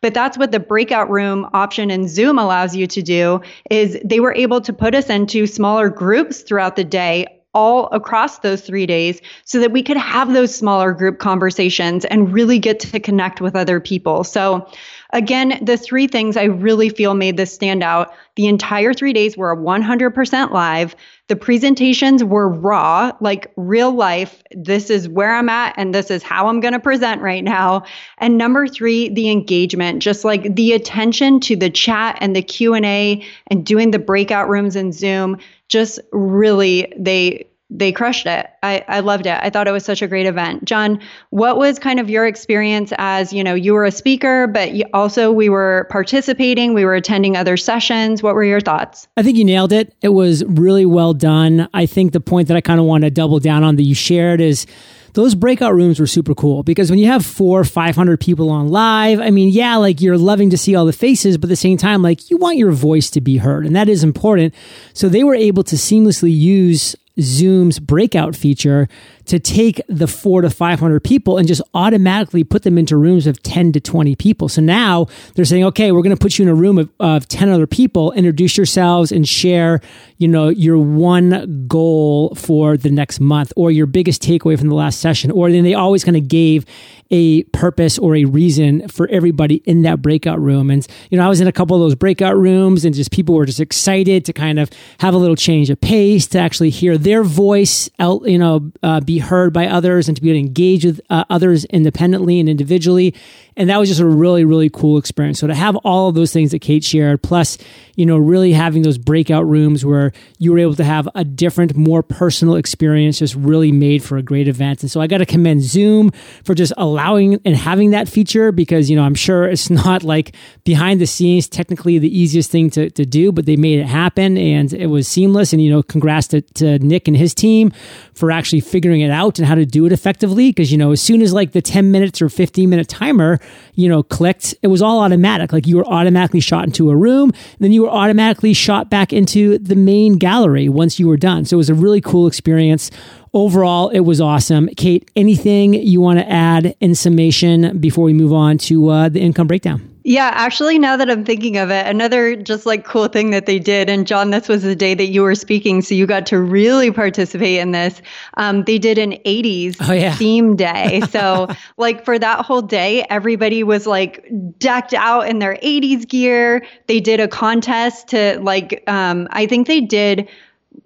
[0.00, 4.20] But that's what the breakout room option in Zoom allows you to do is they
[4.20, 8.86] were able to put us into smaller groups throughout the day all across those three
[8.86, 13.40] days so that we could have those smaller group conversations and really get to connect
[13.40, 14.24] with other people.
[14.24, 14.66] So
[15.12, 18.14] Again, the three things I really feel made this stand out.
[18.36, 20.96] The entire three days were 100% live.
[21.32, 24.42] The presentations were raw, like real life.
[24.50, 27.84] This is where I'm at and this is how I'm going to present right now.
[28.18, 33.24] And number 3, the engagement, just like the attention to the chat and the Q&A
[33.46, 38.50] and doing the breakout rooms in Zoom, just really they they crushed it.
[38.62, 39.38] I, I loved it.
[39.40, 40.64] I thought it was such a great event.
[40.64, 44.72] John, what was kind of your experience as, you know, you were a speaker, but
[44.72, 48.22] you also we were participating, we were attending other sessions.
[48.22, 49.08] What were your thoughts?
[49.16, 49.94] I think you nailed it.
[50.02, 51.68] It was really well done.
[51.72, 53.94] I think the point that I kind of want to double down on that you
[53.94, 54.66] shared is
[55.14, 59.20] those breakout rooms were super cool because when you have four, 500 people on live,
[59.20, 61.76] I mean, yeah, like you're loving to see all the faces, but at the same
[61.76, 64.54] time, like you want your voice to be heard and that is important.
[64.94, 68.88] So they were able to seamlessly use Zoom's breakout feature
[69.26, 73.42] to take the four to 500 people and just automatically put them into rooms of
[73.42, 74.48] 10 to 20 people.
[74.48, 77.28] So now they're saying, okay, we're going to put you in a room of, of
[77.28, 79.80] 10 other people, introduce yourselves and share,
[80.18, 84.74] you know, your one goal for the next month or your biggest takeaway from the
[84.74, 85.30] last session.
[85.30, 86.64] Or then they always kind of gave
[87.12, 90.70] a purpose or a reason for everybody in that breakout room.
[90.70, 93.34] And, you know, I was in a couple of those breakout rooms and just people
[93.34, 96.96] were just excited to kind of have a little change of pace, to actually hear
[96.96, 100.46] their voice, out, you know, uh, be heard by others and to be able to
[100.46, 103.14] engage with uh, others independently and individually.
[103.54, 105.38] And that was just a really, really cool experience.
[105.38, 107.58] So to have all of those things that Kate shared, plus,
[107.96, 111.76] you know, really having those breakout rooms where you were able to have a different,
[111.76, 114.80] more personal experience, just really made for a great event.
[114.82, 116.12] And so I got to commend Zoom
[116.44, 120.34] for just allowing and having that feature because, you know, I'm sure it's not like
[120.64, 124.36] behind the scenes, technically the easiest thing to, to do, but they made it happen
[124.36, 125.52] and it was seamless.
[125.52, 127.72] And, you know, congrats to, to Nick and his team
[128.14, 130.50] for actually figuring it out and how to do it effectively.
[130.50, 133.40] Because, you know, as soon as like the 10 minutes or 15 minute timer,
[133.74, 135.52] you know, clicked, it was all automatic.
[135.52, 139.58] Like you were automatically shot into a room, then you were automatically shot back into
[139.58, 141.44] the main gallery once you were done.
[141.44, 142.90] So it was a really cool experience.
[143.34, 144.68] Overall, it was awesome.
[144.76, 149.20] Kate, anything you want to add in summation before we move on to uh, the
[149.20, 149.88] income breakdown?
[150.04, 153.58] Yeah, actually, now that I'm thinking of it, another just like cool thing that they
[153.58, 156.40] did, and John, this was the day that you were speaking, so you got to
[156.40, 158.02] really participate in this.
[158.34, 160.14] Um, they did an 80s oh, yeah.
[160.14, 161.02] theme day.
[161.10, 164.28] So, like, for that whole day, everybody was like
[164.58, 166.66] decked out in their 80s gear.
[166.88, 170.28] They did a contest to, like, um, I think they did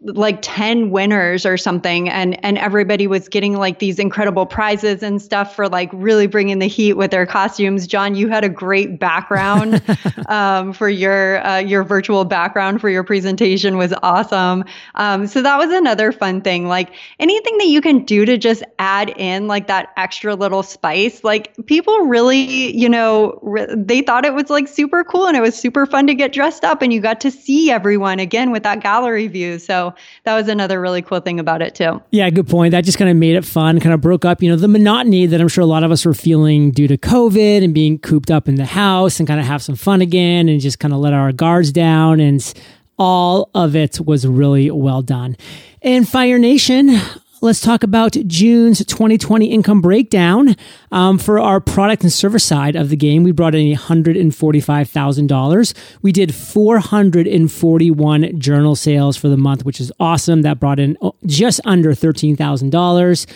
[0.03, 5.21] like 10 winners or something and and everybody was getting like these incredible prizes and
[5.21, 7.87] stuff for like really bringing the heat with their costumes.
[7.87, 9.83] John you had a great background
[10.29, 14.65] um, for your uh, your virtual background for your presentation was awesome.
[14.95, 16.69] Um, so that was another fun thing.
[16.69, 21.25] Like anything that you can do to just add in like that extra little spice
[21.25, 25.41] like people really you know re- they thought it was like super cool and it
[25.41, 28.63] was super fun to get dressed up and you got to see everyone again with
[28.63, 29.59] that gallery view.
[29.59, 29.76] So
[30.25, 32.03] that was another really cool thing about it too.
[32.11, 32.73] Yeah, good point.
[32.73, 35.27] That just kind of made it fun, kind of broke up, you know, the monotony
[35.27, 38.31] that I'm sure a lot of us were feeling due to COVID and being cooped
[38.31, 41.01] up in the house and kind of have some fun again and just kind of
[41.01, 42.55] let our guards down and
[42.99, 45.37] all of it was really well done.
[45.83, 46.99] And Fire Nation,
[47.41, 50.55] let's talk about June's 2020 income breakdown.
[50.91, 55.75] Um, for our product and service side of the game, we brought in $145,000.
[56.03, 60.43] We did 441 journal sales for the month, which is awesome.
[60.43, 63.27] That brought in just under $13,000.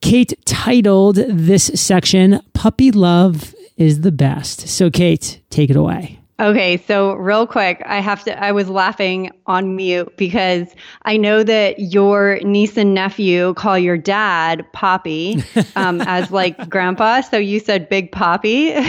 [0.00, 4.68] Kate titled this section, Puppy Love is the Best.
[4.68, 6.20] So, Kate, take it away.
[6.38, 11.42] Okay, so real quick, I have to I was laughing on mute because I know
[11.42, 15.42] that your niece and nephew call your dad Poppy
[15.76, 18.74] um, as like grandpa, so you said Big Poppy.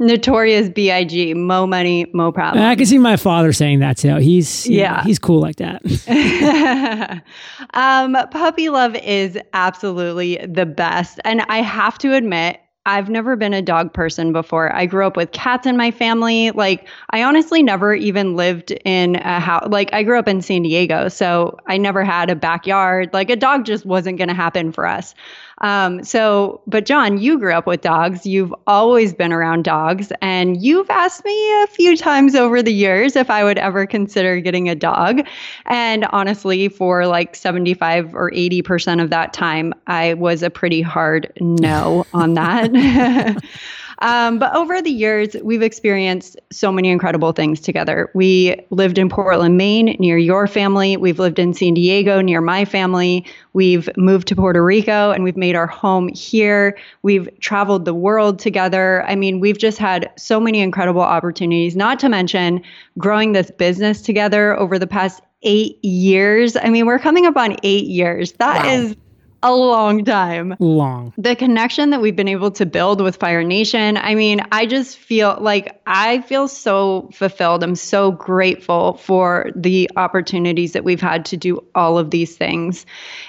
[0.00, 1.34] Notorious B.I.G.
[1.34, 2.64] Mo money, mo problem.
[2.64, 4.16] I can see my father saying that too.
[4.16, 7.22] He's yeah, know, he's cool like that.
[7.74, 13.52] um, puppy love is absolutely the best, and I have to admit, I've never been
[13.52, 14.74] a dog person before.
[14.74, 16.50] I grew up with cats in my family.
[16.50, 19.68] Like, I honestly never even lived in a house.
[19.68, 23.10] Like, I grew up in San Diego, so I never had a backyard.
[23.12, 25.14] Like, a dog just wasn't going to happen for us.
[25.60, 28.24] Um, so, but John, you grew up with dogs.
[28.24, 33.16] You've always been around dogs, and you've asked me a few times over the years
[33.16, 35.26] if I would ever consider getting a dog.
[35.66, 41.32] And honestly, for like 75 or 80% of that time, I was a pretty hard
[41.40, 43.42] no on that.
[44.02, 48.10] Um, but over the years, we've experienced so many incredible things together.
[48.14, 50.96] We lived in Portland, Maine, near your family.
[50.96, 53.26] We've lived in San Diego, near my family.
[53.52, 56.78] We've moved to Puerto Rico and we've made our home here.
[57.02, 59.04] We've traveled the world together.
[59.06, 62.62] I mean, we've just had so many incredible opportunities, not to mention
[62.96, 66.56] growing this business together over the past eight years.
[66.56, 68.32] I mean, we're coming up on eight years.
[68.32, 68.72] That wow.
[68.72, 68.96] is
[69.42, 70.56] a long time.
[70.58, 71.12] Long.
[71.16, 74.98] The connection that we've been able to build with Fire Nation, I mean, I just
[74.98, 77.62] feel like I feel so fulfilled.
[77.64, 82.84] I'm so grateful for the opportunities that we've had to do all of these things.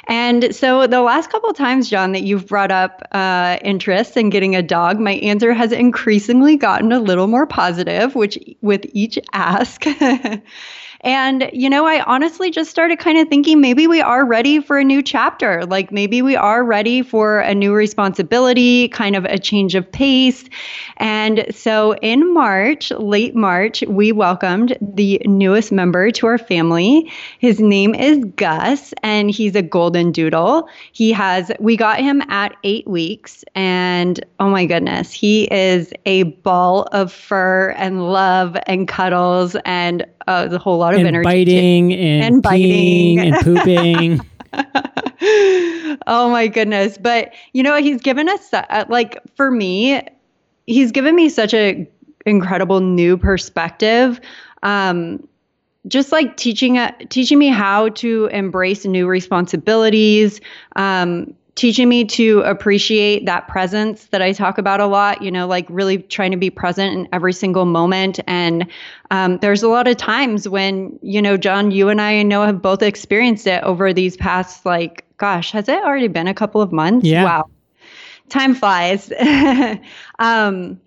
[0.07, 4.30] And so the last couple of times, John, that you've brought up uh, interest in
[4.30, 9.18] getting a dog, my answer has increasingly gotten a little more positive, which with each
[9.34, 9.86] ask.
[11.04, 14.78] And, you know, I honestly just started kind of thinking maybe we are ready for
[14.78, 15.66] a new chapter.
[15.66, 20.45] Like maybe we are ready for a new responsibility, kind of a change of pace.
[20.97, 27.12] And so in March, late March, we welcomed the newest member to our family.
[27.39, 30.70] His name is Gus, and he's a golden doodle.
[30.91, 36.24] He has, we got him at eight weeks, and oh my goodness, he is a
[36.24, 41.23] ball of fur and love and cuddles and uh, a whole lot of and energy.
[41.23, 44.21] Biting and, and biting and pooping.
[46.07, 46.97] oh my goodness.
[46.97, 50.01] But you know, he's given us uh, like for me,
[50.67, 51.87] he's given me such a
[52.25, 54.19] incredible new perspective.
[54.63, 55.27] Um,
[55.87, 60.39] just like teaching uh, teaching me how to embrace new responsibilities,
[60.75, 65.47] um, teaching me to appreciate that presence that I talk about a lot, you know,
[65.47, 68.20] like really trying to be present in every single moment.
[68.26, 68.68] And
[69.12, 72.62] um, there's a lot of times when, you know, John, you and I know have
[72.62, 76.72] both experienced it over these past, like, gosh, has it already been a couple of
[76.72, 77.06] months?
[77.06, 77.26] Yeah.
[77.26, 77.49] Wow.
[78.30, 79.12] Time flies.
[80.20, 80.80] um,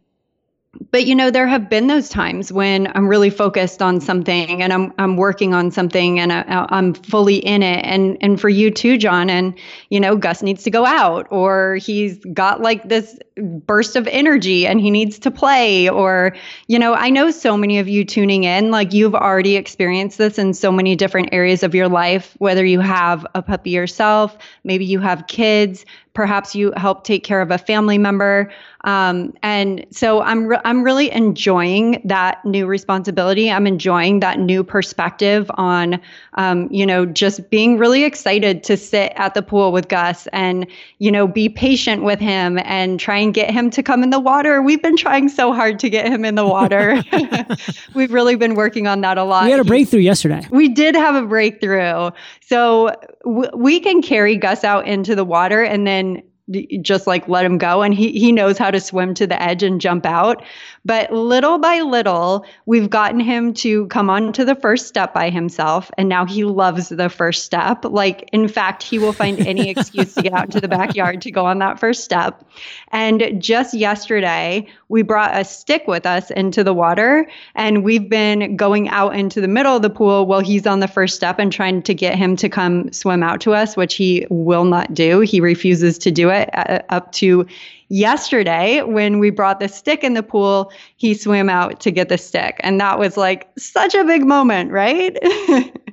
[0.91, 4.73] but you know there have been those times when i'm really focused on something and
[4.73, 7.85] i'm i'm working on something and I, am fully in it.
[7.85, 9.55] And and for you too john and
[9.91, 14.67] you know gus needs to go out or he's got like this burst of energy
[14.67, 16.37] and he needs to play or
[16.69, 20.39] you know i know so many of you tuning in like you've already experienced this
[20.39, 24.85] in so many different areas of your life whether you have a puppy yourself maybe
[24.85, 28.51] you have kids perhaps you help take care of a family member
[28.85, 33.51] um, and so I'm re- I'm really enjoying that new responsibility.
[33.51, 36.01] I'm enjoying that new perspective on,
[36.35, 40.67] um, you know, just being really excited to sit at the pool with Gus and
[40.99, 44.21] you know be patient with him and try and get him to come in the
[44.21, 44.61] water.
[44.61, 47.03] We've been trying so hard to get him in the water.
[47.95, 49.45] We've really been working on that a lot.
[49.45, 50.47] We had a breakthrough yesterday.
[50.51, 52.11] We did have a breakthrough.
[52.43, 57.45] So w- we can carry Gus out into the water and then just like let
[57.45, 60.43] him go and he he knows how to swim to the edge and jump out.
[60.85, 65.31] But little by little we've gotten him to come on to the first step by
[65.31, 67.87] himself and now he loves the first step.
[67.87, 71.31] Like in fact he will find any excuse to get out into the backyard to
[71.31, 72.45] go on that first step.
[72.89, 78.55] And just yesterday we brought a stick with us into the water and we've been
[78.55, 81.51] going out into the middle of the pool while he's on the first step and
[81.51, 85.21] trying to get him to come swim out to us which he will not do.
[85.21, 87.47] He refuses to do it it uh, up to
[87.89, 92.19] yesterday when we brought the stick in the pool he swam out to get the
[92.19, 92.61] stick.
[92.61, 95.17] And that was like such a big moment right?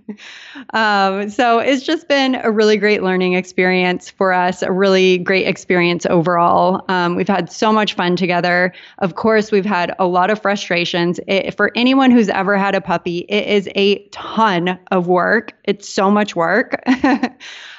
[0.73, 5.47] Um, so it's just been a really great learning experience for us a really great
[5.47, 6.83] experience overall.
[6.89, 8.73] Um, we've had so much fun together.
[8.99, 11.19] Of course we've had a lot of frustrations.
[11.27, 15.53] It, for anyone who's ever had a puppy it is a ton of work.
[15.65, 16.81] It's so much work.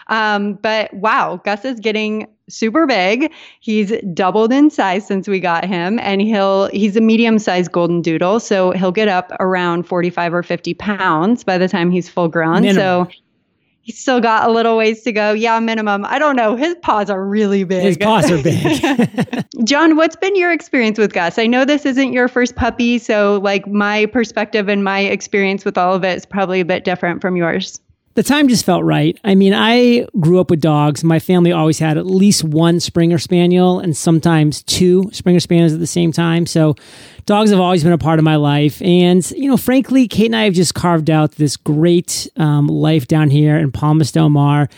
[0.08, 3.32] Um, but wow gus is getting super big.
[3.60, 8.02] He's doubled in size since we got him, and he'll he's a medium sized golden
[8.02, 12.28] doodle, so he'll get up around 45 or 50 pounds by the time he's full
[12.28, 12.62] grown.
[12.62, 13.06] Minimum.
[13.08, 13.08] So
[13.82, 15.32] he's still got a little ways to go.
[15.32, 16.04] Yeah, minimum.
[16.04, 16.56] I don't know.
[16.56, 17.82] His paws are really big.
[17.82, 19.44] His paws are big.
[19.64, 21.38] John, what's been your experience with Gus?
[21.38, 25.76] I know this isn't your first puppy, so like my perspective and my experience with
[25.76, 27.80] all of it is probably a bit different from yours
[28.14, 29.18] the time just felt right.
[29.24, 31.02] I mean, I grew up with dogs.
[31.02, 35.78] My family always had at least one Springer Spaniel and sometimes two Springer Spaniels at
[35.78, 36.46] the same time.
[36.46, 36.76] So
[37.24, 38.82] dogs have always been a part of my life.
[38.82, 43.06] And, you know, frankly, Kate and I have just carved out this great um, life
[43.06, 44.68] down here in Palmas Del Mar.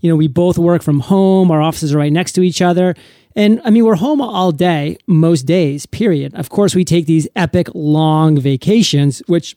[0.00, 2.94] You know, we both work from home, our offices are right next to each other.
[3.36, 6.34] And I mean, we're home all day, most days, period.
[6.34, 9.56] Of course, we take these epic long vacations, which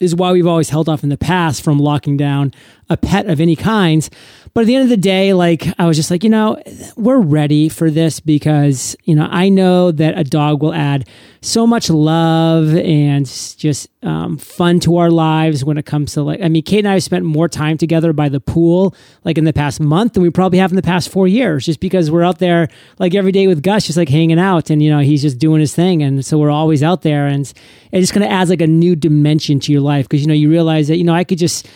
[0.00, 2.52] is why we've always held off in the past from locking down
[2.88, 4.10] a pet of any kinds.
[4.54, 6.62] But at the end of the day, like I was just like, you know,
[6.96, 11.06] we're ready for this because, you know, I know that a dog will add
[11.42, 16.40] so much love and just um, fun to our lives when it comes to like,
[16.40, 19.44] I mean, Kate and I have spent more time together by the pool like in
[19.44, 22.24] the past month than we probably have in the past four years, just because we're
[22.24, 22.68] out there
[22.98, 25.60] like every day with Gus, just like hanging out and, you know, he's just doing
[25.60, 26.02] his thing.
[26.02, 27.52] And so we're always out there and
[27.92, 30.34] it just kind of adds like a new dimension to your life because, you know,
[30.34, 31.68] you realize that, you know, I could just,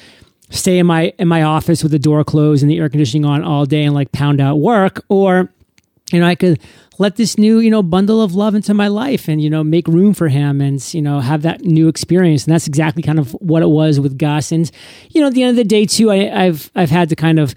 [0.50, 3.42] stay in my in my office with the door closed and the air conditioning on
[3.42, 5.04] all day and like pound out work.
[5.08, 5.50] Or
[6.12, 6.58] you know i could
[6.98, 9.88] let this new you know bundle of love into my life and you know make
[9.88, 12.44] room for him and you know have that new experience.
[12.44, 14.52] And that's exactly kind of what it was with gus.
[14.52, 14.70] And
[15.08, 17.38] you know at the end of the day too I, i've i've had to kind
[17.38, 17.54] of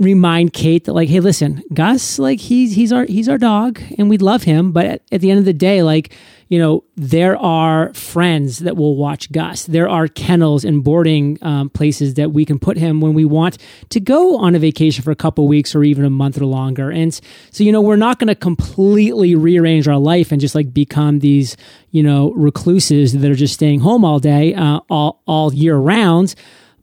[0.00, 4.08] remind Kate that like, hey, listen, Gus, like he's he's our he's our dog and
[4.08, 6.12] we love him, but at, at, the end of the day, like
[6.48, 9.66] you know, there are friends that will watch Gus.
[9.66, 13.58] There are kennels and boarding um, places that we can put him when we want
[13.90, 16.90] to go on a vacation for a couple weeks or even a month or longer.
[16.90, 17.14] And
[17.52, 21.20] so, you know, we're not going to completely rearrange our life and just like become
[21.20, 21.56] these,
[21.92, 26.34] you know, recluses that are just staying home all day, uh, all all year round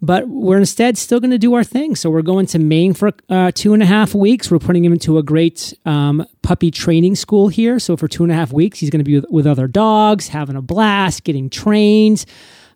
[0.01, 1.95] but we're instead still going to do our thing.
[1.95, 4.51] So we're going to Maine for uh, two and a half weeks.
[4.51, 7.79] We're putting him into a great um, puppy training school here.
[7.79, 10.29] So for two and a half weeks, he's going to be with, with other dogs,
[10.29, 12.25] having a blast, getting trained.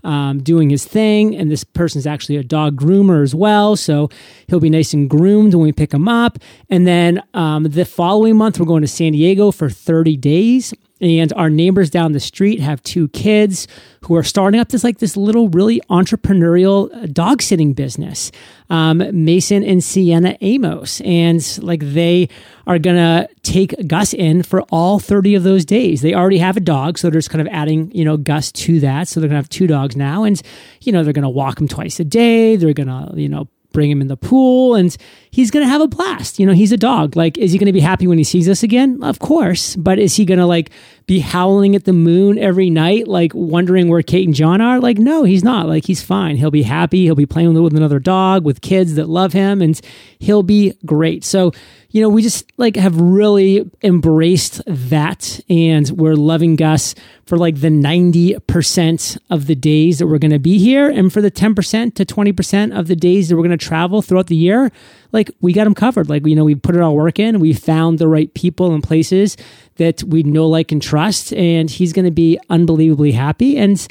[0.03, 1.35] Um, doing his thing.
[1.35, 3.75] And this person's actually a dog groomer as well.
[3.75, 4.09] So
[4.47, 6.39] he'll be nice and groomed when we pick him up.
[6.71, 11.33] And then um, the following month, we're going to San Diego for 30 days and
[11.33, 13.67] our neighbors down the street have two kids
[14.01, 18.31] who are starting up this like this little really entrepreneurial dog sitting business
[18.69, 21.01] um, mason and sienna amos.
[21.01, 22.29] And like they
[22.67, 26.01] are gonna take gus in for all 30 of those days.
[26.01, 28.79] They already have a dog so they're just kind of adding you know gus to
[28.79, 29.07] that.
[29.07, 30.23] So they're gonna have two dogs now.
[30.23, 30.41] And
[30.81, 32.55] you know they're gonna walk him twice a day.
[32.55, 34.95] They're gonna you know bring him in the pool and
[35.31, 36.39] he's going to have a blast.
[36.39, 37.15] You know, he's a dog.
[37.15, 39.01] Like, is he going to be happy when he sees us again?
[39.03, 39.75] Of course.
[39.75, 40.71] But is he going to like
[41.05, 44.79] be howling at the moon every night, like wondering where Kate and John are?
[44.79, 45.67] Like, no, he's not.
[45.67, 46.37] Like, he's fine.
[46.37, 47.03] He'll be happy.
[47.03, 49.79] He'll be playing with another dog, with kids that love him, and
[50.19, 51.23] he'll be great.
[51.23, 51.51] So,
[51.91, 55.39] you know, we just like have really embraced that.
[55.49, 60.39] And we're loving Gus for like the 90% of the days that we're going to
[60.39, 60.89] be here.
[60.89, 64.27] And for the 10% to 20% of the days that we're going to travel throughout
[64.27, 64.71] the year,
[65.11, 66.09] like we got them covered.
[66.09, 68.81] Like, you know, we put it all work in, we found the right people and
[68.81, 69.35] places
[69.75, 71.33] that we know, like, and trust.
[71.33, 73.57] And he's going to be unbelievably happy.
[73.57, 73.85] And,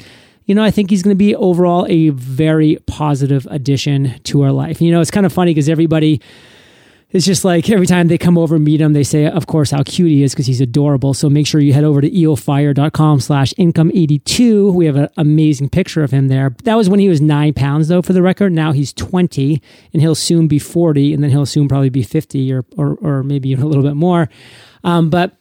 [0.45, 4.51] you know, I think he's going to be overall a very positive addition to our
[4.51, 4.81] life.
[4.81, 6.19] You know, it's kind of funny because everybody,
[7.11, 9.71] it's just like every time they come over and meet him, they say, of course,
[9.71, 11.13] how cute he is because he's adorable.
[11.13, 14.71] So make sure you head over to eofire.com slash income 82.
[14.71, 16.55] We have an amazing picture of him there.
[16.63, 18.53] That was when he was nine pounds, though, for the record.
[18.53, 19.61] Now he's 20
[19.93, 23.23] and he'll soon be 40 and then he'll soon probably be 50 or, or, or
[23.23, 24.29] maybe even a little bit more.
[24.83, 25.35] Um, but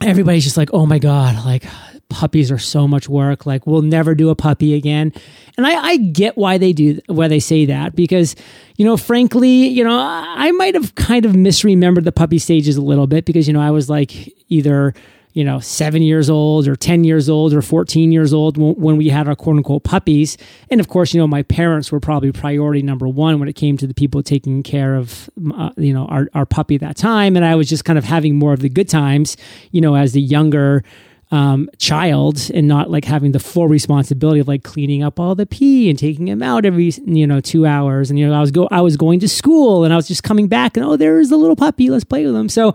[0.00, 1.64] everybody's just like, oh my God, like
[2.12, 3.46] puppies are so much work.
[3.46, 5.12] Like we'll never do a puppy again.
[5.56, 8.36] And I, I get why they do why they say that because,
[8.76, 12.82] you know, frankly, you know, I might have kind of misremembered the puppy stages a
[12.82, 14.12] little bit because, you know, I was like
[14.48, 14.94] either
[15.34, 19.08] you know, seven years old or 10 years old or 14 years old when we
[19.08, 20.36] had our quote unquote puppies.
[20.70, 23.76] And of course, you know, my parents were probably priority number one when it came
[23.78, 27.34] to the people taking care of, uh, you know, our, our puppy that time.
[27.36, 29.36] And I was just kind of having more of the good times,
[29.70, 30.84] you know, as the younger,
[31.32, 35.46] um, child and not like having the full responsibility of like cleaning up all the
[35.46, 38.10] pee and taking him out every you know two hours.
[38.10, 40.22] And you know I was go I was going to school and I was just
[40.22, 41.88] coming back and oh there's the little puppy.
[41.88, 42.50] Let's play with him.
[42.50, 42.74] So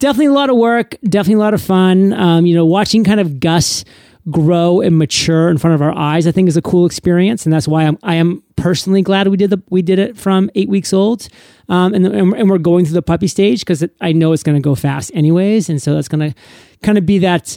[0.00, 2.12] definitely a lot of work definitely a lot of fun.
[2.12, 3.84] Um, you know watching kind of Gus
[4.28, 7.46] grow and mature in front of our eyes I think is a cool experience.
[7.46, 10.50] And that's why I'm I am personally glad we did the we did it from
[10.56, 11.28] eight weeks old.
[11.68, 14.60] Um, and, and we're going through the puppy stage because I know it's going to
[14.60, 15.70] go fast anyways.
[15.70, 16.38] And so that's going to
[16.82, 17.56] kind of be that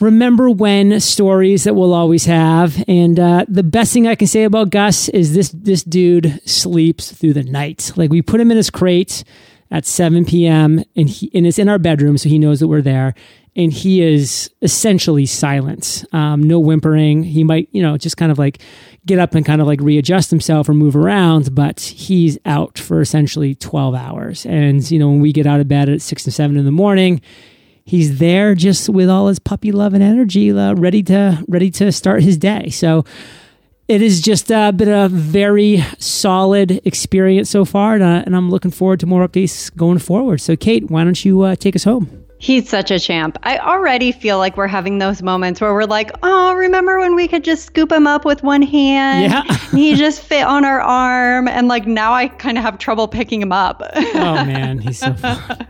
[0.00, 2.82] remember when stories that we'll always have.
[2.88, 7.12] And uh, the best thing I can say about Gus is this this dude sleeps
[7.12, 7.92] through the night.
[7.96, 9.24] Like we put him in his crate
[9.70, 10.82] at 7 p.m.
[10.96, 13.14] and he and it's in our bedroom, so he knows that we're there.
[13.56, 17.24] And he is essentially silent, um, no whimpering.
[17.24, 18.62] He might, you know, just kind of like
[19.04, 23.00] get up and kind of like readjust himself or move around, but he's out for
[23.00, 24.46] essentially 12 hours.
[24.46, 26.70] And, you know, when we get out of bed at six to seven in the
[26.70, 27.20] morning,
[27.88, 31.90] he's there just with all his puppy love and energy, uh, ready to ready to
[31.90, 32.68] start his day.
[32.68, 33.04] So
[33.88, 38.50] it has just uh, been a very solid experience so far, and, uh, and, I'm
[38.50, 40.42] looking forward to more updates going forward.
[40.42, 42.26] So, Kate, why don't you uh, take us home?
[42.40, 43.38] He's such a champ.
[43.42, 47.26] I already feel like we're having those moments where we're like, oh, remember when we
[47.26, 49.32] could just scoop him up with one hand?
[49.32, 49.42] Yeah.
[49.70, 51.48] he just fit on our arm.
[51.48, 53.82] And like now I kind of have trouble picking him up.
[53.96, 54.78] oh, man.
[54.78, 55.66] He's so fun.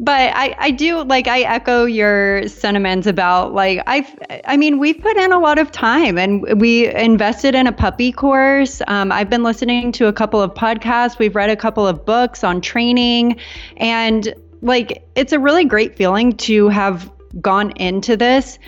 [0.00, 4.06] But I, I do like I echo your sentiments about like I've
[4.44, 8.12] I mean we've put in a lot of time and we invested in a puppy
[8.12, 8.80] course.
[8.86, 11.18] Um, I've been listening to a couple of podcasts.
[11.18, 13.38] We've read a couple of books on training,
[13.78, 14.32] and
[14.62, 18.58] like it's a really great feeling to have gone into this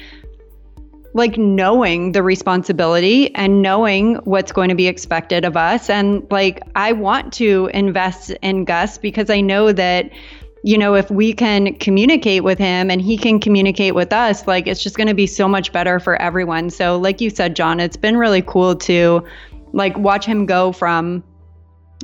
[1.12, 5.90] like knowing the responsibility and knowing what's going to be expected of us.
[5.90, 10.10] And like, I want to invest in Gus because I know that,
[10.62, 14.66] you know, if we can communicate with him and he can communicate with us, like,
[14.66, 16.70] it's just going to be so much better for everyone.
[16.70, 19.24] So, like you said, John, it's been really cool to
[19.72, 21.24] like watch him go from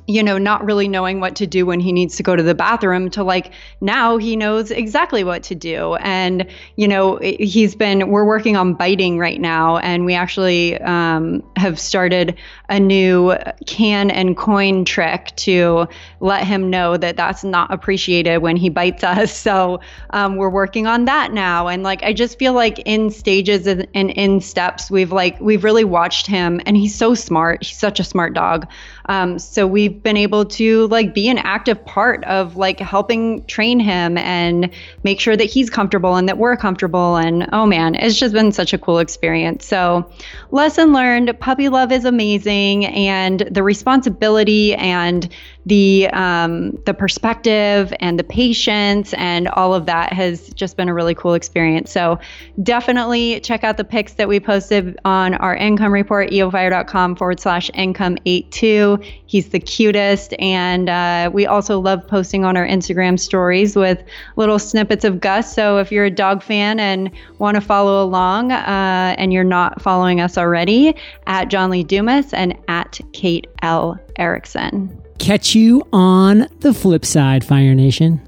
[0.07, 2.55] you know, not really knowing what to do when he needs to go to the
[2.55, 5.97] bathroom to like now he knows exactly what to do.
[5.97, 9.78] And, you know, he's been, we're working on biting right now.
[9.78, 12.36] And we actually um, have started
[12.68, 13.36] a new
[13.66, 15.88] can and coin trick to
[16.20, 19.44] let him know that that's not appreciated when he bites us.
[19.47, 19.80] So
[20.11, 21.68] um, we're working on that now.
[21.68, 25.84] And like, I just feel like in stages and in steps, we've like, we've really
[25.84, 27.62] watched him and he's so smart.
[27.62, 28.66] He's such a smart dog.
[29.09, 33.80] Um, so we've been able to like be an active part of like helping train
[33.80, 34.70] him and
[35.02, 37.16] make sure that he's comfortable and that we're comfortable.
[37.16, 39.66] And oh man, it's just been such a cool experience.
[39.66, 40.11] So
[40.50, 45.28] lesson learned, puppy love is amazing and the responsibility and
[45.66, 50.94] the um, the perspective and the patience and all of that has just been a
[50.94, 51.90] really cool experience.
[51.90, 52.20] So
[52.62, 57.68] definitely check out the pics that we posted on our income report, eofire.com forward slash
[57.74, 58.98] income 82.
[59.26, 60.34] He's the cutest.
[60.38, 64.04] And uh, we also love posting on our Instagram stories with
[64.36, 65.52] little snippets of Gus.
[65.52, 69.82] So if you're a dog fan and want to follow along uh, and you're not
[69.82, 70.94] following us already,
[71.26, 73.98] at John Lee Dumas and at Kate L.
[74.16, 78.20] Erickson catch you on the flip side, Fire Nation.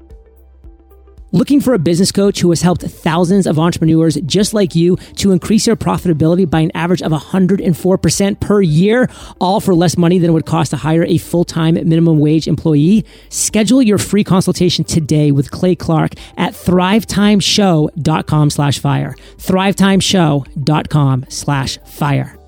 [1.31, 5.31] Looking for a business coach who has helped thousands of entrepreneurs just like you to
[5.31, 9.07] increase their profitability by an average of 104% per year,
[9.39, 13.05] all for less money than it would cost to hire a full-time minimum wage employee?
[13.29, 19.13] Schedule your free consultation today with Clay Clark at thrivetimeshow.com slash fire.
[19.37, 22.38] thrivetimeshow.com slash fire.